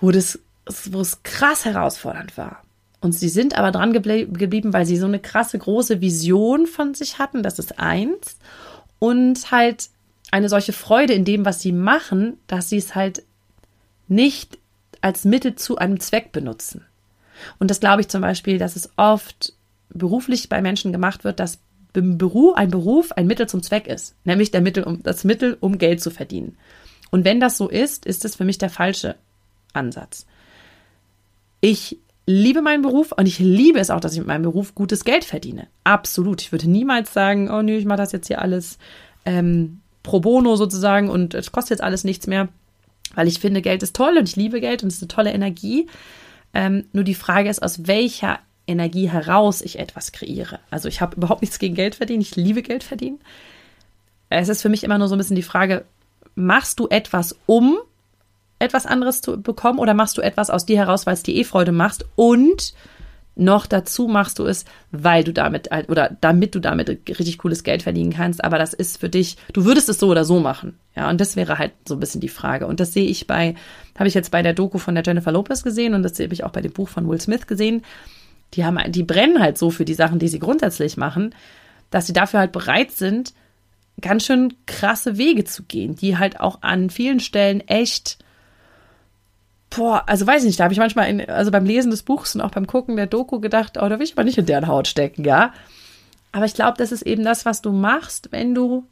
wo 0.00 0.10
das, 0.10 0.38
wo 0.84 1.00
es 1.00 1.22
krass 1.22 1.64
herausfordernd 1.64 2.36
war. 2.36 2.62
Und 3.00 3.12
sie 3.12 3.28
sind 3.28 3.56
aber 3.56 3.70
dran 3.70 3.92
geblieben, 3.92 4.72
weil 4.72 4.86
sie 4.86 4.96
so 4.96 5.06
eine 5.06 5.20
krasse 5.20 5.58
große 5.58 6.00
Vision 6.00 6.66
von 6.66 6.94
sich 6.94 7.18
hatten, 7.18 7.42
das 7.42 7.58
ist 7.58 7.78
eins. 7.78 8.36
Und 8.98 9.50
halt 9.50 9.90
eine 10.30 10.48
solche 10.48 10.72
Freude 10.72 11.12
in 11.12 11.24
dem, 11.24 11.44
was 11.44 11.60
sie 11.60 11.72
machen, 11.72 12.38
dass 12.46 12.68
sie 12.68 12.78
es 12.78 12.94
halt 12.94 13.22
nicht 14.08 14.58
als 15.00 15.24
Mittel 15.24 15.54
zu 15.54 15.76
einem 15.78 16.00
Zweck 16.00 16.32
benutzen. 16.32 16.84
Und 17.58 17.70
das 17.70 17.80
glaube 17.80 18.00
ich 18.00 18.08
zum 18.08 18.22
Beispiel, 18.22 18.58
dass 18.58 18.76
es 18.76 18.90
oft 18.96 19.52
beruflich 19.90 20.48
bei 20.48 20.60
Menschen 20.62 20.92
gemacht 20.92 21.24
wird, 21.24 21.38
dass 21.38 21.58
ein 21.94 22.18
Beruf 22.18 23.12
ein 23.12 23.26
Mittel 23.26 23.48
zum 23.48 23.62
Zweck 23.62 23.86
ist, 23.86 24.14
nämlich 24.24 24.52
Mittel, 24.52 24.84
um, 24.84 25.02
das 25.02 25.24
Mittel, 25.24 25.56
um 25.60 25.78
Geld 25.78 26.02
zu 26.02 26.10
verdienen. 26.10 26.56
Und 27.10 27.24
wenn 27.24 27.40
das 27.40 27.56
so 27.56 27.68
ist, 27.68 28.04
ist 28.04 28.24
es 28.24 28.36
für 28.36 28.44
mich 28.44 28.58
der 28.58 28.70
falsche 28.70 29.16
Ansatz. 29.72 30.26
Ich 31.60 31.98
liebe 32.26 32.60
meinen 32.60 32.82
Beruf 32.82 33.12
und 33.12 33.26
ich 33.26 33.38
liebe 33.38 33.78
es 33.78 33.90
auch, 33.90 34.00
dass 34.00 34.12
ich 34.12 34.18
mit 34.18 34.26
meinem 34.26 34.42
Beruf 34.42 34.74
gutes 34.74 35.04
Geld 35.04 35.24
verdiene. 35.24 35.68
Absolut. 35.84 36.42
Ich 36.42 36.52
würde 36.52 36.68
niemals 36.68 37.12
sagen, 37.12 37.50
oh 37.50 37.62
nö, 37.62 37.76
ich 37.76 37.84
mache 37.84 37.98
das 37.98 38.12
jetzt 38.12 38.26
hier 38.26 38.42
alles 38.42 38.78
ähm, 39.24 39.80
pro 40.02 40.20
bono 40.20 40.56
sozusagen 40.56 41.08
und 41.08 41.34
es 41.34 41.52
kostet 41.52 41.70
jetzt 41.70 41.84
alles 41.84 42.04
nichts 42.04 42.26
mehr, 42.26 42.48
weil 43.14 43.28
ich 43.28 43.40
finde, 43.40 43.62
Geld 43.62 43.82
ist 43.82 43.96
toll 43.96 44.16
und 44.18 44.28
ich 44.28 44.36
liebe 44.36 44.60
Geld 44.60 44.82
und 44.82 44.88
es 44.88 44.96
ist 44.96 45.02
eine 45.02 45.08
tolle 45.08 45.32
Energie. 45.32 45.86
Ähm, 46.52 46.86
nur 46.92 47.04
die 47.04 47.14
Frage 47.14 47.48
ist, 47.48 47.62
aus 47.62 47.86
welcher 47.86 48.40
Energie 48.66 49.08
heraus 49.08 49.62
ich 49.62 49.78
etwas 49.78 50.12
kreiere. 50.12 50.58
Also 50.70 50.88
ich 50.88 51.00
habe 51.00 51.16
überhaupt 51.16 51.42
nichts 51.42 51.58
gegen 51.58 51.74
Geld 51.74 51.94
verdienen, 51.94 52.22
ich 52.22 52.34
liebe 52.34 52.62
Geld 52.62 52.82
verdienen. 52.82 53.20
Es 54.28 54.48
ist 54.48 54.62
für 54.62 54.68
mich 54.68 54.82
immer 54.82 54.98
nur 54.98 55.08
so 55.08 55.14
ein 55.14 55.18
bisschen 55.18 55.36
die 55.36 55.42
Frage, 55.42 55.84
machst 56.34 56.80
du 56.80 56.88
etwas, 56.88 57.36
um 57.46 57.78
etwas 58.58 58.86
anderes 58.86 59.20
zu 59.20 59.40
bekommen 59.40 59.78
oder 59.78 59.94
machst 59.94 60.16
du 60.18 60.22
etwas 60.22 60.50
aus 60.50 60.66
dir 60.66 60.78
heraus, 60.78 61.06
weil 61.06 61.14
es 61.14 61.22
dir 61.22 61.34
eh 61.34 61.44
Freude 61.44 61.72
macht 61.72 62.06
und 62.16 62.74
noch 63.38 63.66
dazu 63.66 64.08
machst 64.08 64.38
du 64.38 64.46
es, 64.46 64.64
weil 64.92 65.22
du 65.22 65.32
damit 65.32 65.68
oder 65.88 66.16
damit 66.22 66.54
du 66.54 66.60
damit 66.60 66.88
richtig 66.88 67.36
cooles 67.36 67.64
Geld 67.64 67.82
verdienen 67.82 68.12
kannst. 68.12 68.42
Aber 68.42 68.58
das 68.58 68.72
ist 68.72 68.98
für 68.98 69.10
dich, 69.10 69.36
du 69.52 69.66
würdest 69.66 69.90
es 69.90 70.00
so 70.00 70.08
oder 70.08 70.24
so 70.24 70.40
machen. 70.40 70.78
Ja, 70.96 71.10
und 71.10 71.20
das 71.20 71.36
wäre 71.36 71.58
halt 71.58 71.72
so 71.86 71.94
ein 71.94 72.00
bisschen 72.00 72.22
die 72.22 72.30
Frage. 72.30 72.66
Und 72.66 72.80
das 72.80 72.94
sehe 72.94 73.06
ich 73.06 73.26
bei, 73.26 73.54
habe 73.98 74.08
ich 74.08 74.14
jetzt 74.14 74.30
bei 74.30 74.42
der 74.42 74.54
Doku 74.54 74.78
von 74.78 74.94
der 74.94 75.04
Jennifer 75.04 75.32
Lopez 75.32 75.62
gesehen 75.62 75.92
und 75.92 76.02
das 76.02 76.18
habe 76.18 76.32
ich 76.32 76.44
auch 76.44 76.50
bei 76.50 76.62
dem 76.62 76.72
Buch 76.72 76.88
von 76.88 77.06
Will 77.06 77.20
Smith 77.20 77.46
gesehen. 77.46 77.84
Die 78.54 78.64
haben, 78.64 78.78
die 78.90 79.02
brennen 79.02 79.42
halt 79.42 79.58
so 79.58 79.70
für 79.70 79.84
die 79.84 79.94
Sachen, 79.94 80.18
die 80.18 80.28
sie 80.28 80.38
grundsätzlich 80.38 80.96
machen, 80.96 81.34
dass 81.90 82.06
sie 82.06 82.14
dafür 82.14 82.40
halt 82.40 82.52
bereit 82.52 82.90
sind, 82.92 83.34
ganz 84.00 84.24
schön 84.24 84.54
krasse 84.66 85.18
Wege 85.18 85.44
zu 85.44 85.64
gehen, 85.64 85.94
die 85.94 86.16
halt 86.16 86.40
auch 86.40 86.62
an 86.62 86.88
vielen 86.88 87.20
Stellen 87.20 87.60
echt, 87.60 88.18
boah, 89.70 90.04
also 90.06 90.26
weiß 90.26 90.42
ich 90.42 90.48
nicht, 90.48 90.60
da 90.60 90.64
habe 90.64 90.72
ich 90.72 90.78
manchmal, 90.78 91.08
in, 91.08 91.28
also 91.28 91.50
beim 91.50 91.64
Lesen 91.64 91.90
des 91.90 92.02
Buchs 92.02 92.34
und 92.34 92.40
auch 92.40 92.50
beim 92.50 92.66
Gucken 92.66 92.96
der 92.96 93.06
Doku 93.06 93.40
gedacht, 93.40 93.76
oh, 93.80 93.88
da 93.88 93.98
will 93.98 94.04
ich 94.04 94.12
aber 94.12 94.24
nicht 94.24 94.38
in 94.38 94.46
deren 94.46 94.66
Haut 94.66 94.88
stecken, 94.88 95.24
ja. 95.24 95.52
Aber 96.32 96.44
ich 96.44 96.54
glaube, 96.54 96.78
das 96.78 96.92
ist 96.92 97.02
eben 97.02 97.24
das, 97.24 97.44
was 97.44 97.62
du 97.62 97.72
machst, 97.72 98.32
wenn 98.32 98.54
du 98.54 98.84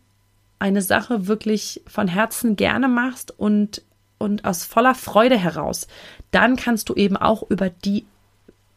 eine 0.58 0.82
Sache 0.82 1.26
wirklich 1.26 1.82
von 1.86 2.08
Herzen 2.08 2.56
gerne 2.56 2.88
machst 2.88 3.38
und, 3.38 3.82
und 4.18 4.44
aus 4.44 4.64
voller 4.64 4.94
Freude 4.94 5.36
heraus, 5.36 5.86
dann 6.30 6.56
kannst 6.56 6.88
du 6.88 6.94
eben 6.94 7.16
auch 7.16 7.42
über 7.50 7.70
die 7.70 8.06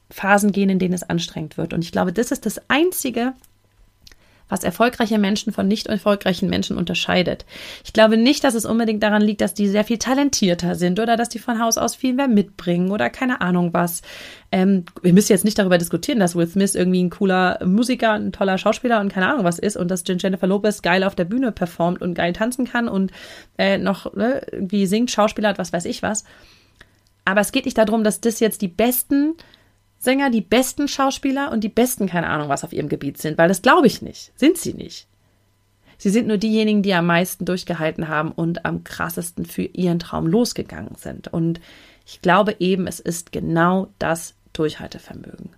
Phasen 0.09 0.51
gehen, 0.51 0.69
in 0.69 0.79
denen 0.79 0.93
es 0.93 1.03
anstrengend 1.03 1.57
wird. 1.57 1.73
Und 1.73 1.83
ich 1.83 1.91
glaube, 1.91 2.13
das 2.13 2.31
ist 2.31 2.45
das 2.45 2.61
Einzige, 2.69 3.33
was 4.49 4.63
erfolgreiche 4.63 5.17
Menschen 5.17 5.51
von 5.53 5.67
nicht 5.67 5.87
erfolgreichen 5.87 6.49
Menschen 6.49 6.77
unterscheidet. 6.77 7.45
Ich 7.83 7.93
glaube 7.93 8.17
nicht, 8.17 8.43
dass 8.43 8.55
es 8.55 8.65
unbedingt 8.65 9.03
daran 9.03 9.21
liegt, 9.21 9.41
dass 9.41 9.53
die 9.53 9.67
sehr 9.67 9.83
viel 9.83 9.97
talentierter 9.97 10.75
sind 10.75 10.99
oder 10.99 11.17
dass 11.17 11.29
die 11.29 11.39
von 11.39 11.61
Haus 11.61 11.77
aus 11.77 11.95
viel 11.95 12.13
mehr 12.13 12.27
mitbringen 12.27 12.91
oder 12.91 13.09
keine 13.09 13.41
Ahnung 13.41 13.73
was. 13.73 14.01
Ähm, 14.51 14.85
wir 15.01 15.13
müssen 15.13 15.33
jetzt 15.33 15.43
nicht 15.45 15.59
darüber 15.59 15.77
diskutieren, 15.77 16.19
dass 16.19 16.35
Will 16.35 16.47
Smith 16.47 16.75
irgendwie 16.75 17.03
ein 17.03 17.09
cooler 17.09 17.59
Musiker, 17.65 18.13
ein 18.13 18.31
toller 18.31 18.57
Schauspieler 18.57 19.01
und 19.01 19.11
keine 19.11 19.27
Ahnung 19.27 19.43
was 19.43 19.59
ist 19.59 19.75
und 19.75 19.89
dass 19.91 20.03
Jennifer 20.07 20.47
Lopez 20.47 20.81
geil 20.81 21.03
auf 21.03 21.15
der 21.15 21.25
Bühne 21.25 21.51
performt 21.51 22.01
und 22.01 22.13
geil 22.13 22.33
tanzen 22.33 22.65
kann 22.65 22.87
und 22.87 23.11
äh, 23.57 23.77
noch 23.77 24.13
ne, 24.13 24.41
irgendwie 24.51 24.85
singt, 24.85 25.11
Schauspieler 25.11 25.49
hat, 25.49 25.59
was 25.59 25.73
weiß 25.73 25.85
ich 25.85 26.01
was. 26.01 26.23
Aber 27.25 27.41
es 27.41 27.51
geht 27.51 27.65
nicht 27.65 27.77
darum, 27.77 28.05
dass 28.05 28.21
das 28.21 28.39
jetzt 28.39 28.61
die 28.61 28.69
besten 28.69 29.35
Sänger 29.99 30.29
die 30.29 30.41
besten 30.41 30.87
Schauspieler 30.87 31.51
und 31.51 31.63
die 31.63 31.69
besten, 31.69 32.07
keine 32.07 32.27
Ahnung, 32.27 32.49
was 32.49 32.63
auf 32.63 32.73
ihrem 32.73 32.89
Gebiet 32.89 33.17
sind, 33.17 33.37
weil 33.37 33.47
das 33.47 33.61
glaube 33.61 33.87
ich 33.87 34.01
nicht. 34.01 34.31
Sind 34.35 34.57
sie 34.57 34.73
nicht. 34.73 35.07
Sie 35.97 36.09
sind 36.09 36.27
nur 36.27 36.37
diejenigen, 36.37 36.83
die 36.83 36.93
am 36.93 37.07
meisten 37.07 37.45
durchgehalten 37.45 38.07
haben 38.07 38.31
und 38.31 38.65
am 38.65 38.83
krassesten 38.83 39.45
für 39.45 39.63
ihren 39.63 39.99
Traum 39.99 40.27
losgegangen 40.27 40.95
sind. 40.95 41.27
Und 41.27 41.59
ich 42.05 42.21
glaube 42.21 42.55
eben, 42.59 42.85
es 42.85 42.99
ist 42.99 43.31
genau 43.31 43.87
das 43.97 44.35
Durchhaltevermögen. 44.53 45.49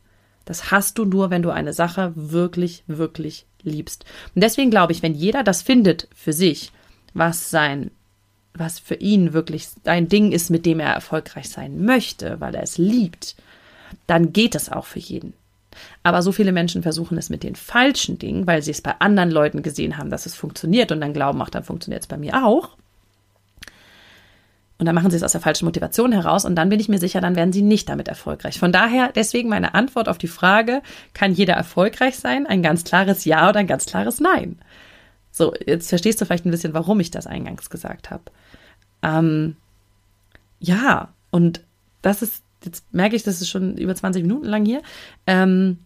Das 0.46 0.72
hast 0.72 0.98
du 0.98 1.06
nur, 1.06 1.30
wenn 1.30 1.44
du 1.44 1.52
eine 1.52 1.74
Sache 1.74 2.14
wirklich, 2.16 2.84
wirklich 2.88 3.46
liebst. 3.62 4.06
Und 4.34 4.44
deswegen 4.44 4.72
glaube 4.72 4.94
ich, 4.94 5.04
wenn 5.04 5.14
jeder 5.14 5.44
das 5.44 5.62
findet 5.62 6.08
für 6.16 6.34
sich, 6.34 6.72
was 7.14 7.50
sein, 7.50 7.92
was 8.54 8.80
für 8.80 8.96
ihn 8.96 9.34
wirklich 9.34 9.68
sein 9.84 10.08
Ding 10.08 10.32
ist, 10.32 10.50
mit 10.50 10.66
dem 10.66 10.80
er 10.80 10.94
erfolgreich 10.94 11.50
sein 11.50 11.84
möchte, 11.84 12.40
weil 12.40 12.56
er 12.56 12.64
es 12.64 12.78
liebt, 12.78 13.36
dann 14.08 14.34
geht 14.34 14.56
es 14.56 14.72
auch 14.72 14.86
für 14.86 15.00
jeden. 15.00 15.34
Aber 16.04 16.22
so 16.22 16.32
viele 16.32 16.52
Menschen 16.52 16.84
versuchen 16.84 17.18
es 17.18 17.30
mit 17.30 17.44
den 17.44 17.56
falschen 17.56 18.18
Dingen, 18.18 18.48
weil 18.48 18.62
sie 18.62 18.72
es 18.72 18.82
bei 18.82 18.96
anderen 19.00 19.32
Leuten 19.32 19.62
gesehen 19.62 19.98
haben, 19.98 20.10
dass 20.10 20.26
es 20.26 20.36
funktioniert 20.36 20.92
und 20.92 21.02
dann 21.02 21.14
glauben, 21.14 21.42
ach, 21.42 21.50
dann 21.50 21.64
funktioniert 21.64 22.04
es 22.04 22.08
bei 22.08 22.18
mir 22.18 22.46
auch. 22.46 22.72
Und 24.80 24.86
dann 24.86 24.96
machen 24.96 25.12
sie 25.12 25.18
es 25.18 25.24
aus 25.24 25.34
der 25.34 25.42
falschen 25.42 25.66
Motivation 25.66 26.14
heraus 26.14 26.46
und 26.46 26.56
dann 26.56 26.70
bin 26.70 26.80
ich 26.80 26.88
mir 26.88 27.00
sicher, 27.00 27.20
dann 27.20 27.36
werden 27.36 27.52
sie 27.52 27.62
nicht 27.62 27.90
damit 27.90 28.08
erfolgreich. 28.08 28.60
Von 28.60 28.72
daher, 28.72 29.12
deswegen 29.14 29.50
meine 29.50 29.74
Antwort 29.74 30.08
auf 30.08 30.18
die 30.18 30.28
Frage, 30.28 30.82
kann 31.14 31.34
jeder 31.34 31.54
erfolgreich 31.54 32.18
sein? 32.18 32.48
Ein 32.48 32.64
ganz 32.64 32.86
klares 32.86 33.26
Ja 33.26 33.50
oder 33.50 33.60
ein 33.60 33.68
ganz 33.68 33.86
klares 33.86 34.22
Nein. 34.22 34.58
So, 35.32 35.54
jetzt 35.66 35.90
verstehst 35.90 36.22
du 36.22 36.26
vielleicht 36.26 36.46
ein 36.46 36.52
bisschen, 36.52 36.74
warum 36.74 37.02
ich 37.02 37.12
das 37.12 37.28
eingangs 37.28 37.70
gesagt 37.70 38.10
habe. 38.10 38.24
Ähm, 39.04 39.58
ja, 40.60 41.10
und 41.30 41.62
das 42.02 42.22
ist 42.22 42.42
jetzt 42.64 42.94
merke 42.94 43.16
ich, 43.16 43.24
das 43.24 43.42
ist 43.42 43.50
schon 43.50 43.78
über 43.78 43.96
20 43.96 44.24
Minuten 44.24 44.46
lang 44.46 44.66
hier. 44.66 44.82
Ähm, 45.28 45.80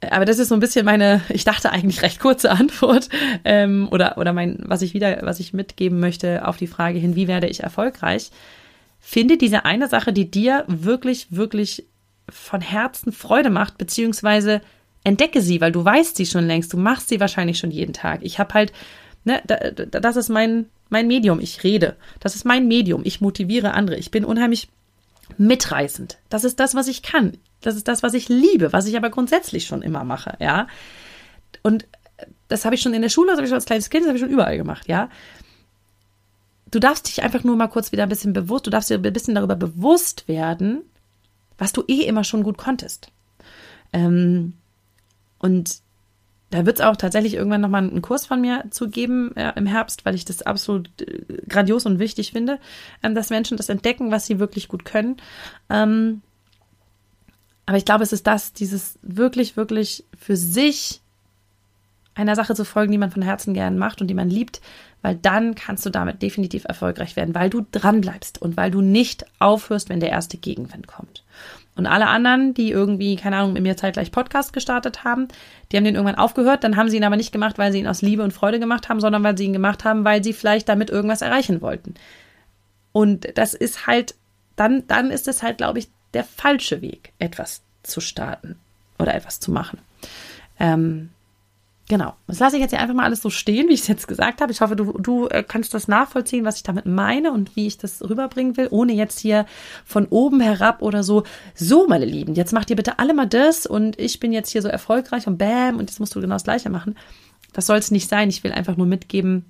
aber 0.00 0.24
das 0.24 0.38
ist 0.38 0.48
so 0.48 0.54
ein 0.54 0.60
bisschen 0.60 0.84
meine, 0.84 1.22
ich 1.28 1.44
dachte 1.44 1.70
eigentlich 1.70 2.02
recht 2.02 2.20
kurze 2.20 2.50
Antwort 2.50 3.08
ähm, 3.44 3.88
oder 3.90 4.16
oder 4.18 4.32
mein, 4.32 4.58
was 4.64 4.82
ich 4.82 4.94
wieder, 4.94 5.20
was 5.22 5.40
ich 5.40 5.52
mitgeben 5.52 5.98
möchte 5.98 6.46
auf 6.46 6.56
die 6.56 6.68
Frage 6.68 6.98
hin, 6.98 7.16
wie 7.16 7.28
werde 7.28 7.48
ich 7.48 7.62
erfolgreich? 7.62 8.30
Finde 9.00 9.36
diese 9.36 9.64
eine 9.64 9.88
Sache, 9.88 10.12
die 10.12 10.30
dir 10.30 10.64
wirklich 10.68 11.28
wirklich 11.30 11.86
von 12.28 12.60
Herzen 12.60 13.12
Freude 13.12 13.50
macht, 13.50 13.78
beziehungsweise 13.78 14.60
entdecke 15.02 15.40
sie, 15.40 15.60
weil 15.60 15.72
du 15.72 15.84
weißt 15.84 16.16
sie 16.16 16.26
schon 16.26 16.46
längst, 16.46 16.72
du 16.72 16.76
machst 16.76 17.08
sie 17.08 17.20
wahrscheinlich 17.20 17.58
schon 17.58 17.70
jeden 17.70 17.94
Tag. 17.94 18.20
Ich 18.22 18.38
habe 18.38 18.54
halt, 18.54 18.72
ne, 19.24 19.42
das 19.44 20.16
ist 20.16 20.28
mein 20.28 20.66
mein 20.90 21.06
Medium. 21.06 21.40
Ich 21.40 21.64
rede. 21.64 21.96
Das 22.20 22.34
ist 22.34 22.44
mein 22.44 22.66
Medium. 22.68 23.02
Ich 23.04 23.20
motiviere 23.20 23.74
andere. 23.74 23.98
Ich 23.98 24.10
bin 24.10 24.24
unheimlich 24.24 24.68
mitreißend. 25.36 26.18
Das 26.28 26.44
ist 26.44 26.58
das, 26.60 26.74
was 26.74 26.88
ich 26.88 27.02
kann. 27.02 27.36
Das 27.60 27.76
ist 27.76 27.88
das, 27.88 28.02
was 28.02 28.14
ich 28.14 28.28
liebe, 28.28 28.72
was 28.72 28.86
ich 28.86 28.96
aber 28.96 29.10
grundsätzlich 29.10 29.66
schon 29.66 29.82
immer 29.82 30.04
mache, 30.04 30.36
ja. 30.40 30.68
Und 31.62 31.86
das 32.48 32.64
habe 32.64 32.74
ich 32.74 32.80
schon 32.80 32.94
in 32.94 33.02
der 33.02 33.08
Schule, 33.08 33.28
das 33.28 33.36
habe 33.36 33.44
ich 33.44 33.50
schon 33.50 33.56
als 33.56 33.66
kleines 33.66 33.90
Kind, 33.90 34.04
das 34.04 34.08
habe 34.08 34.18
ich 34.18 34.22
schon 34.22 34.32
überall 34.32 34.56
gemacht, 34.56 34.88
ja. 34.88 35.10
Du 36.70 36.78
darfst 36.78 37.08
dich 37.08 37.22
einfach 37.22 37.44
nur 37.44 37.56
mal 37.56 37.68
kurz 37.68 37.92
wieder 37.92 38.02
ein 38.04 38.08
bisschen 38.08 38.32
bewusst, 38.32 38.66
du 38.66 38.70
darfst 38.70 38.90
dir 38.90 38.98
ein 38.98 39.12
bisschen 39.12 39.34
darüber 39.34 39.56
bewusst 39.56 40.28
werden, 40.28 40.82
was 41.56 41.72
du 41.72 41.82
eh 41.88 42.02
immer 42.02 42.24
schon 42.24 42.42
gut 42.42 42.58
konntest. 42.58 43.10
Ähm, 43.92 44.54
und 45.38 45.80
da 46.50 46.64
wird 46.64 46.78
es 46.78 46.84
auch 46.84 46.96
tatsächlich 46.96 47.34
irgendwann 47.34 47.60
nochmal 47.60 47.82
einen 47.82 48.02
Kurs 48.02 48.26
von 48.26 48.40
mir 48.40 48.64
zu 48.70 48.88
geben 48.88 49.36
äh, 49.36 49.52
im 49.56 49.66
Herbst, 49.66 50.04
weil 50.04 50.14
ich 50.14 50.24
das 50.24 50.42
absolut 50.42 50.88
äh, 51.02 51.42
grandios 51.48 51.84
und 51.84 51.98
wichtig 51.98 52.32
finde, 52.32 52.58
ähm, 53.02 53.14
dass 53.14 53.30
Menschen 53.30 53.56
das 53.56 53.68
entdecken, 53.68 54.10
was 54.10 54.26
sie 54.26 54.38
wirklich 54.38 54.68
gut 54.68 54.84
können. 54.84 55.16
Ähm, 55.68 56.22
aber 57.66 57.76
ich 57.76 57.84
glaube, 57.84 58.02
es 58.02 58.14
ist 58.14 58.26
das, 58.26 58.54
dieses 58.54 58.98
wirklich, 59.02 59.56
wirklich 59.58 60.04
für 60.18 60.36
sich 60.36 61.02
einer 62.14 62.34
Sache 62.34 62.54
zu 62.54 62.64
folgen, 62.64 62.92
die 62.92 62.98
man 62.98 63.10
von 63.10 63.22
Herzen 63.22 63.52
gern 63.52 63.76
macht 63.78 64.00
und 64.00 64.08
die 64.08 64.14
man 64.14 64.30
liebt, 64.30 64.62
weil 65.02 65.16
dann 65.16 65.54
kannst 65.54 65.84
du 65.86 65.90
damit 65.90 66.22
definitiv 66.22 66.64
erfolgreich 66.64 67.14
werden, 67.14 67.34
weil 67.34 67.50
du 67.50 67.64
dran 67.70 68.00
bleibst 68.00 68.40
und 68.40 68.56
weil 68.56 68.70
du 68.70 68.80
nicht 68.80 69.26
aufhörst, 69.38 69.88
wenn 69.88 70.00
der 70.00 70.10
erste 70.10 70.38
Gegenwind 70.38 70.86
kommt. 70.86 71.24
Und 71.78 71.86
alle 71.86 72.08
anderen, 72.08 72.54
die 72.54 72.72
irgendwie, 72.72 73.14
keine 73.14 73.36
Ahnung, 73.36 73.52
mit 73.52 73.62
mir 73.62 73.76
zeitgleich 73.76 74.10
Podcast 74.10 74.52
gestartet 74.52 75.04
haben, 75.04 75.28
die 75.70 75.76
haben 75.76 75.84
den 75.84 75.94
irgendwann 75.94 76.18
aufgehört, 76.18 76.64
dann 76.64 76.76
haben 76.76 76.88
sie 76.88 76.96
ihn 76.96 77.04
aber 77.04 77.16
nicht 77.16 77.30
gemacht, 77.30 77.56
weil 77.56 77.70
sie 77.70 77.78
ihn 77.78 77.86
aus 77.86 78.02
Liebe 78.02 78.24
und 78.24 78.32
Freude 78.32 78.58
gemacht 78.58 78.88
haben, 78.88 78.98
sondern 78.98 79.22
weil 79.22 79.38
sie 79.38 79.44
ihn 79.44 79.52
gemacht 79.52 79.84
haben, 79.84 80.04
weil 80.04 80.24
sie 80.24 80.32
vielleicht 80.32 80.68
damit 80.68 80.90
irgendwas 80.90 81.22
erreichen 81.22 81.60
wollten. 81.60 81.94
Und 82.90 83.28
das 83.38 83.54
ist 83.54 83.86
halt, 83.86 84.16
dann, 84.56 84.88
dann 84.88 85.12
ist 85.12 85.28
es 85.28 85.44
halt, 85.44 85.58
glaube 85.58 85.78
ich, 85.78 85.88
der 86.14 86.24
falsche 86.24 86.82
Weg, 86.82 87.12
etwas 87.20 87.62
zu 87.84 88.00
starten 88.00 88.56
oder 88.98 89.14
etwas 89.14 89.38
zu 89.38 89.52
machen. 89.52 89.78
Ähm, 90.58 91.10
Genau. 91.88 92.14
Das 92.26 92.38
lasse 92.38 92.56
ich 92.56 92.62
jetzt 92.62 92.70
hier 92.70 92.80
einfach 92.80 92.94
mal 92.94 93.04
alles 93.04 93.22
so 93.22 93.30
stehen, 93.30 93.68
wie 93.68 93.72
ich 93.72 93.80
es 93.80 93.88
jetzt 93.88 94.06
gesagt 94.06 94.42
habe. 94.42 94.52
Ich 94.52 94.60
hoffe, 94.60 94.76
du, 94.76 94.92
du 94.98 95.26
äh, 95.28 95.42
kannst 95.42 95.72
das 95.72 95.88
nachvollziehen, 95.88 96.44
was 96.44 96.56
ich 96.56 96.62
damit 96.62 96.84
meine 96.84 97.32
und 97.32 97.56
wie 97.56 97.66
ich 97.66 97.78
das 97.78 98.02
rüberbringen 98.02 98.58
will, 98.58 98.68
ohne 98.70 98.92
jetzt 98.92 99.18
hier 99.18 99.46
von 99.86 100.06
oben 100.06 100.40
herab 100.40 100.82
oder 100.82 101.02
so. 101.02 101.24
So, 101.54 101.86
meine 101.88 102.04
Lieben, 102.04 102.34
jetzt 102.34 102.52
macht 102.52 102.68
ihr 102.68 102.76
bitte 102.76 102.98
alle 102.98 103.14
mal 103.14 103.26
das 103.26 103.64
und 103.64 103.98
ich 103.98 104.20
bin 104.20 104.32
jetzt 104.32 104.50
hier 104.50 104.60
so 104.60 104.68
erfolgreich 104.68 105.26
und 105.26 105.38
bam 105.38 105.76
und 105.76 105.88
jetzt 105.88 105.98
musst 105.98 106.14
du 106.14 106.20
genau 106.20 106.34
das 106.34 106.44
Gleiche 106.44 106.68
machen. 106.68 106.94
Das 107.54 107.64
soll 107.64 107.78
es 107.78 107.90
nicht 107.90 108.08
sein. 108.08 108.28
Ich 108.28 108.44
will 108.44 108.52
einfach 108.52 108.76
nur 108.76 108.86
mitgeben, 108.86 109.46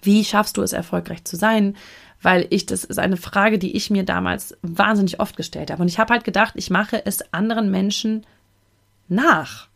wie 0.00 0.24
schaffst 0.24 0.56
du 0.56 0.62
es, 0.62 0.72
erfolgreich 0.72 1.24
zu 1.24 1.36
sein? 1.36 1.76
Weil 2.22 2.46
ich, 2.48 2.64
das 2.64 2.84
ist 2.84 2.98
eine 2.98 3.18
Frage, 3.18 3.58
die 3.58 3.76
ich 3.76 3.90
mir 3.90 4.04
damals 4.04 4.56
wahnsinnig 4.62 5.20
oft 5.20 5.36
gestellt 5.36 5.70
habe. 5.70 5.82
Und 5.82 5.88
ich 5.88 5.98
habe 5.98 6.14
halt 6.14 6.24
gedacht, 6.24 6.54
ich 6.56 6.70
mache 6.70 7.04
es 7.04 7.34
anderen 7.34 7.70
Menschen 7.70 8.24
nach. 9.08 9.68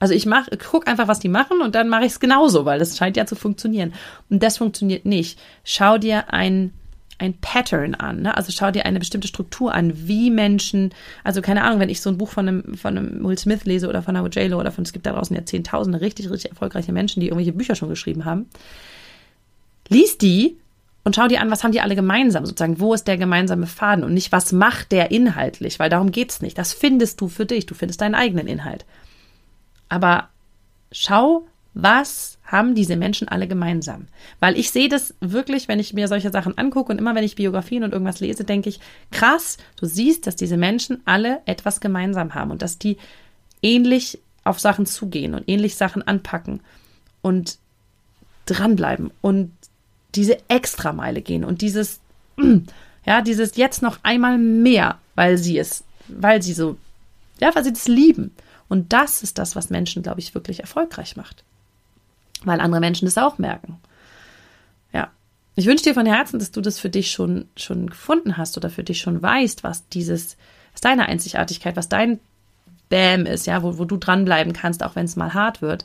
Also 0.00 0.14
ich 0.14 0.26
mache, 0.26 0.56
guck 0.56 0.86
einfach, 0.86 1.08
was 1.08 1.18
die 1.18 1.28
machen 1.28 1.60
und 1.60 1.74
dann 1.74 1.88
mache 1.88 2.04
ich 2.04 2.12
es 2.12 2.20
genauso, 2.20 2.64
weil 2.64 2.78
das 2.78 2.96
scheint 2.96 3.16
ja 3.16 3.26
zu 3.26 3.34
funktionieren. 3.34 3.92
Und 4.30 4.42
das 4.42 4.58
funktioniert 4.58 5.04
nicht. 5.04 5.38
Schau 5.64 5.98
dir 5.98 6.32
ein 6.32 6.72
ein 7.18 7.34
Pattern 7.34 7.96
an, 7.96 8.22
ne? 8.22 8.36
also 8.36 8.52
schau 8.52 8.70
dir 8.70 8.86
eine 8.86 9.00
bestimmte 9.00 9.26
Struktur 9.26 9.74
an, 9.74 10.06
wie 10.06 10.30
Menschen, 10.30 10.94
also 11.24 11.42
keine 11.42 11.64
Ahnung, 11.64 11.80
wenn 11.80 11.88
ich 11.88 12.00
so 12.00 12.10
ein 12.10 12.16
Buch 12.16 12.30
von 12.30 12.46
einem, 12.46 12.76
von 12.76 12.96
einem 12.96 13.24
Will 13.24 13.36
Smith 13.36 13.64
lese 13.64 13.88
oder 13.88 14.02
von 14.02 14.16
einer 14.16 14.28
J-Lo 14.28 14.58
oder 14.58 14.70
von, 14.70 14.84
es 14.84 14.92
gibt 14.92 15.04
da 15.04 15.12
draußen 15.12 15.34
ja 15.34 15.44
zehntausende 15.44 16.00
richtig, 16.00 16.30
richtig 16.30 16.52
erfolgreiche 16.52 16.92
Menschen, 16.92 17.20
die 17.20 17.26
irgendwelche 17.26 17.52
Bücher 17.52 17.74
schon 17.74 17.88
geschrieben 17.88 18.24
haben, 18.24 18.46
lies 19.88 20.16
die 20.16 20.58
und 21.02 21.16
schau 21.16 21.26
dir 21.26 21.40
an, 21.40 21.50
was 21.50 21.64
haben 21.64 21.72
die 21.72 21.80
alle 21.80 21.96
gemeinsam, 21.96 22.46
sozusagen, 22.46 22.78
wo 22.78 22.94
ist 22.94 23.08
der 23.08 23.16
gemeinsame 23.16 23.66
Faden 23.66 24.04
und 24.04 24.14
nicht, 24.14 24.30
was 24.30 24.52
macht 24.52 24.92
der 24.92 25.10
inhaltlich, 25.10 25.80
weil 25.80 25.90
darum 25.90 26.12
geht's 26.12 26.40
nicht, 26.40 26.56
das 26.56 26.72
findest 26.72 27.20
du 27.20 27.28
für 27.28 27.46
dich, 27.46 27.66
du 27.66 27.74
findest 27.74 28.00
deinen 28.00 28.14
eigenen 28.14 28.46
Inhalt. 28.46 28.84
Aber 29.88 30.28
schau, 30.92 31.46
was 31.74 32.38
haben 32.44 32.74
diese 32.74 32.96
Menschen 32.96 33.28
alle 33.28 33.46
gemeinsam? 33.46 34.06
Weil 34.40 34.58
ich 34.58 34.70
sehe 34.70 34.88
das 34.88 35.14
wirklich, 35.20 35.68
wenn 35.68 35.78
ich 35.78 35.92
mir 35.94 36.08
solche 36.08 36.30
Sachen 36.30 36.56
angucke 36.58 36.90
und 36.90 36.98
immer 36.98 37.14
wenn 37.14 37.24
ich 37.24 37.36
Biografien 37.36 37.84
und 37.84 37.92
irgendwas 37.92 38.20
lese, 38.20 38.44
denke 38.44 38.68
ich, 38.68 38.80
krass, 39.10 39.58
du 39.76 39.86
siehst, 39.86 40.26
dass 40.26 40.34
diese 40.34 40.56
Menschen 40.56 41.00
alle 41.04 41.40
etwas 41.46 41.80
gemeinsam 41.80 42.34
haben 42.34 42.50
und 42.50 42.62
dass 42.62 42.78
die 42.78 42.96
ähnlich 43.62 44.18
auf 44.44 44.58
Sachen 44.58 44.86
zugehen 44.86 45.34
und 45.34 45.48
ähnlich 45.48 45.76
Sachen 45.76 46.02
anpacken 46.02 46.60
und 47.22 47.58
dranbleiben 48.46 49.10
und 49.20 49.52
diese 50.14 50.38
Extrameile 50.48 51.20
gehen 51.20 51.44
und 51.44 51.60
dieses, 51.60 52.00
ja, 53.04 53.20
dieses 53.20 53.56
jetzt 53.56 53.82
noch 53.82 53.98
einmal 54.02 54.38
mehr, 54.38 54.98
weil 55.14 55.36
sie 55.38 55.58
es, 55.58 55.84
weil 56.08 56.42
sie 56.42 56.54
so, 56.54 56.76
ja, 57.40 57.54
weil 57.54 57.62
sie 57.62 57.72
das 57.72 57.88
lieben. 57.88 58.32
Und 58.68 58.92
das 58.92 59.22
ist 59.22 59.38
das, 59.38 59.56
was 59.56 59.70
Menschen, 59.70 60.02
glaube 60.02 60.20
ich, 60.20 60.34
wirklich 60.34 60.60
erfolgreich 60.60 61.16
macht. 61.16 61.44
weil 62.44 62.60
andere 62.60 62.80
Menschen 62.80 63.06
das 63.06 63.18
auch 63.18 63.38
merken. 63.38 63.80
Ja. 64.92 65.10
Ich 65.56 65.66
wünsche 65.66 65.84
dir 65.84 65.94
von 65.94 66.06
Herzen, 66.06 66.38
dass 66.38 66.52
du 66.52 66.60
das 66.60 66.78
für 66.78 66.88
dich 66.90 67.10
schon, 67.10 67.48
schon 67.56 67.90
gefunden 67.90 68.36
hast 68.36 68.56
oder 68.56 68.70
für 68.70 68.84
dich 68.84 69.00
schon 69.00 69.20
weißt, 69.20 69.64
was 69.64 69.88
dieses, 69.88 70.36
was 70.72 70.80
deine 70.80 71.06
Einzigartigkeit, 71.06 71.74
was 71.74 71.88
dein 71.88 72.20
Bam 72.90 73.26
ist, 73.26 73.46
ja, 73.46 73.62
wo, 73.62 73.76
wo 73.78 73.84
du 73.84 73.96
dranbleiben 73.96 74.52
kannst, 74.52 74.84
auch 74.84 74.94
wenn 74.94 75.06
es 75.06 75.16
mal 75.16 75.34
hart 75.34 75.60
wird. 75.62 75.84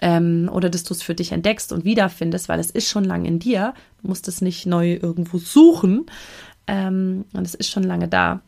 Ähm, 0.00 0.50
oder 0.52 0.70
dass 0.70 0.82
du 0.82 0.92
es 0.94 1.02
für 1.02 1.14
dich 1.14 1.30
entdeckst 1.32 1.72
und 1.72 1.84
wiederfindest, 1.84 2.48
weil 2.48 2.58
es 2.58 2.70
ist 2.70 2.88
schon 2.88 3.04
lange 3.04 3.28
in 3.28 3.38
dir. 3.38 3.74
Du 4.02 4.08
musst 4.08 4.26
es 4.28 4.40
nicht 4.40 4.66
neu 4.66 4.94
irgendwo 4.94 5.38
suchen. 5.38 6.06
Ähm, 6.66 7.26
und 7.32 7.46
es 7.46 7.54
ist 7.54 7.70
schon 7.70 7.84
lange 7.84 8.08
da. 8.08 8.40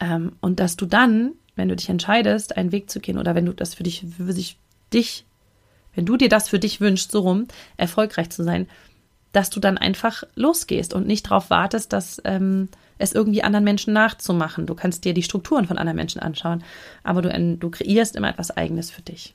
Ähm, 0.00 0.32
und 0.40 0.60
dass 0.60 0.76
du 0.76 0.86
dann, 0.86 1.32
wenn 1.58 1.68
du 1.68 1.76
dich 1.76 1.88
entscheidest, 1.88 2.56
einen 2.56 2.72
Weg 2.72 2.88
zu 2.90 3.00
gehen 3.00 3.18
oder 3.18 3.34
wenn 3.34 3.46
du 3.46 3.52
das 3.52 3.74
für 3.74 3.82
dich, 3.82 4.06
für 4.16 4.32
sich, 4.32 4.56
dich, 4.92 5.26
wenn 5.94 6.06
du 6.06 6.16
dir 6.16 6.28
das 6.28 6.48
für 6.48 6.58
dich 6.58 6.80
wünschst, 6.80 7.10
so 7.10 7.20
rum, 7.20 7.46
erfolgreich 7.76 8.30
zu 8.30 8.44
sein, 8.44 8.68
dass 9.32 9.50
du 9.50 9.60
dann 9.60 9.76
einfach 9.76 10.24
losgehst 10.34 10.94
und 10.94 11.06
nicht 11.06 11.26
darauf 11.26 11.50
wartest, 11.50 11.92
dass 11.92 12.22
ähm, 12.24 12.68
es 12.96 13.12
irgendwie 13.12 13.42
anderen 13.42 13.64
Menschen 13.64 13.92
nachzumachen. 13.92 14.66
Du 14.66 14.74
kannst 14.74 15.04
dir 15.04 15.14
die 15.14 15.22
Strukturen 15.22 15.66
von 15.66 15.78
anderen 15.78 15.96
Menschen 15.96 16.20
anschauen, 16.20 16.64
aber 17.02 17.22
du, 17.22 17.56
du 17.56 17.70
kreierst 17.70 18.16
immer 18.16 18.30
etwas 18.30 18.50
Eigenes 18.56 18.90
für 18.90 19.02
dich. 19.02 19.34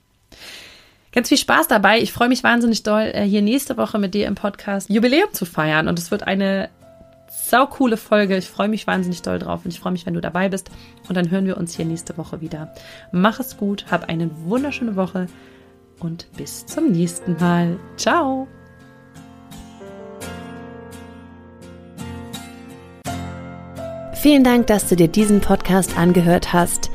Ganz 1.12 1.30
viel 1.30 1.38
Spaß 1.38 1.68
dabei. 1.68 2.02
Ich 2.02 2.12
freue 2.12 2.28
mich 2.28 2.44
wahnsinnig 2.44 2.82
doll, 2.82 3.12
äh, 3.14 3.24
hier 3.24 3.44
nächste 3.44 3.78
Woche 3.78 4.00
mit 4.00 4.16
dir 4.16 4.26
im 4.26 4.34
Podcast 4.34 4.90
Jubiläum 4.90 5.32
zu 5.32 5.46
feiern. 5.46 5.88
Und 5.88 6.00
es 6.00 6.10
wird 6.10 6.24
eine 6.24 6.70
sau 7.36 7.65
coole 7.65 7.98
Folge. 7.98 8.38
Ich 8.38 8.50
freue 8.50 8.67
mich 8.67 8.86
wahnsinnig 8.86 9.22
doll 9.22 9.39
drauf 9.39 9.62
und 9.65 9.72
ich 9.72 9.80
freue 9.80 9.91
mich, 9.91 10.06
wenn 10.06 10.13
du 10.13 10.22
dabei 10.22 10.50
bist. 10.50 10.69
Und 11.10 11.15
dann 11.15 11.32
hören 11.32 11.46
wir 11.46 11.58
uns 11.58 11.76
hier 11.76 11.86
nächste 11.86 12.17
Woche 12.17 12.41
wieder. 12.41 12.74
Mach 13.12 13.39
es 13.39 13.58
gut, 13.58 13.86
hab 13.89 14.08
eine 14.08 14.30
wunderschöne 14.46 14.96
Woche 14.96 15.28
und 16.00 16.28
bis 16.38 16.65
zum 16.65 16.91
nächsten 16.91 17.38
Mal. 17.39 17.78
Ciao! 17.98 18.48
Vielen 24.13 24.43
Dank, 24.43 24.67
dass 24.67 24.88
du 24.88 24.96
dir 24.96 25.10
diesen 25.10 25.41
Podcast 25.41 25.98
angehört 25.98 26.54
hast. 26.54 26.91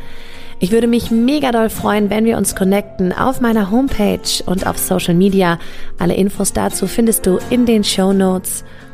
Ich 0.60 0.72
würde 0.72 0.86
mich 0.86 1.10
mega 1.10 1.52
doll 1.52 1.68
freuen, 1.68 2.10
wenn 2.10 2.24
wir 2.24 2.36
uns 2.36 2.56
connecten 2.56 3.12
auf 3.12 3.40
meiner 3.40 3.70
Homepage 3.70 4.42
und 4.46 4.66
auf 4.66 4.78
Social 4.78 5.14
Media. 5.14 5.58
Alle 5.98 6.14
Infos 6.14 6.52
dazu 6.52 6.86
findest 6.86 7.26
du 7.26 7.38
in 7.50 7.66
den 7.66 7.84
Show 7.84 8.12
Notes. 8.12 8.64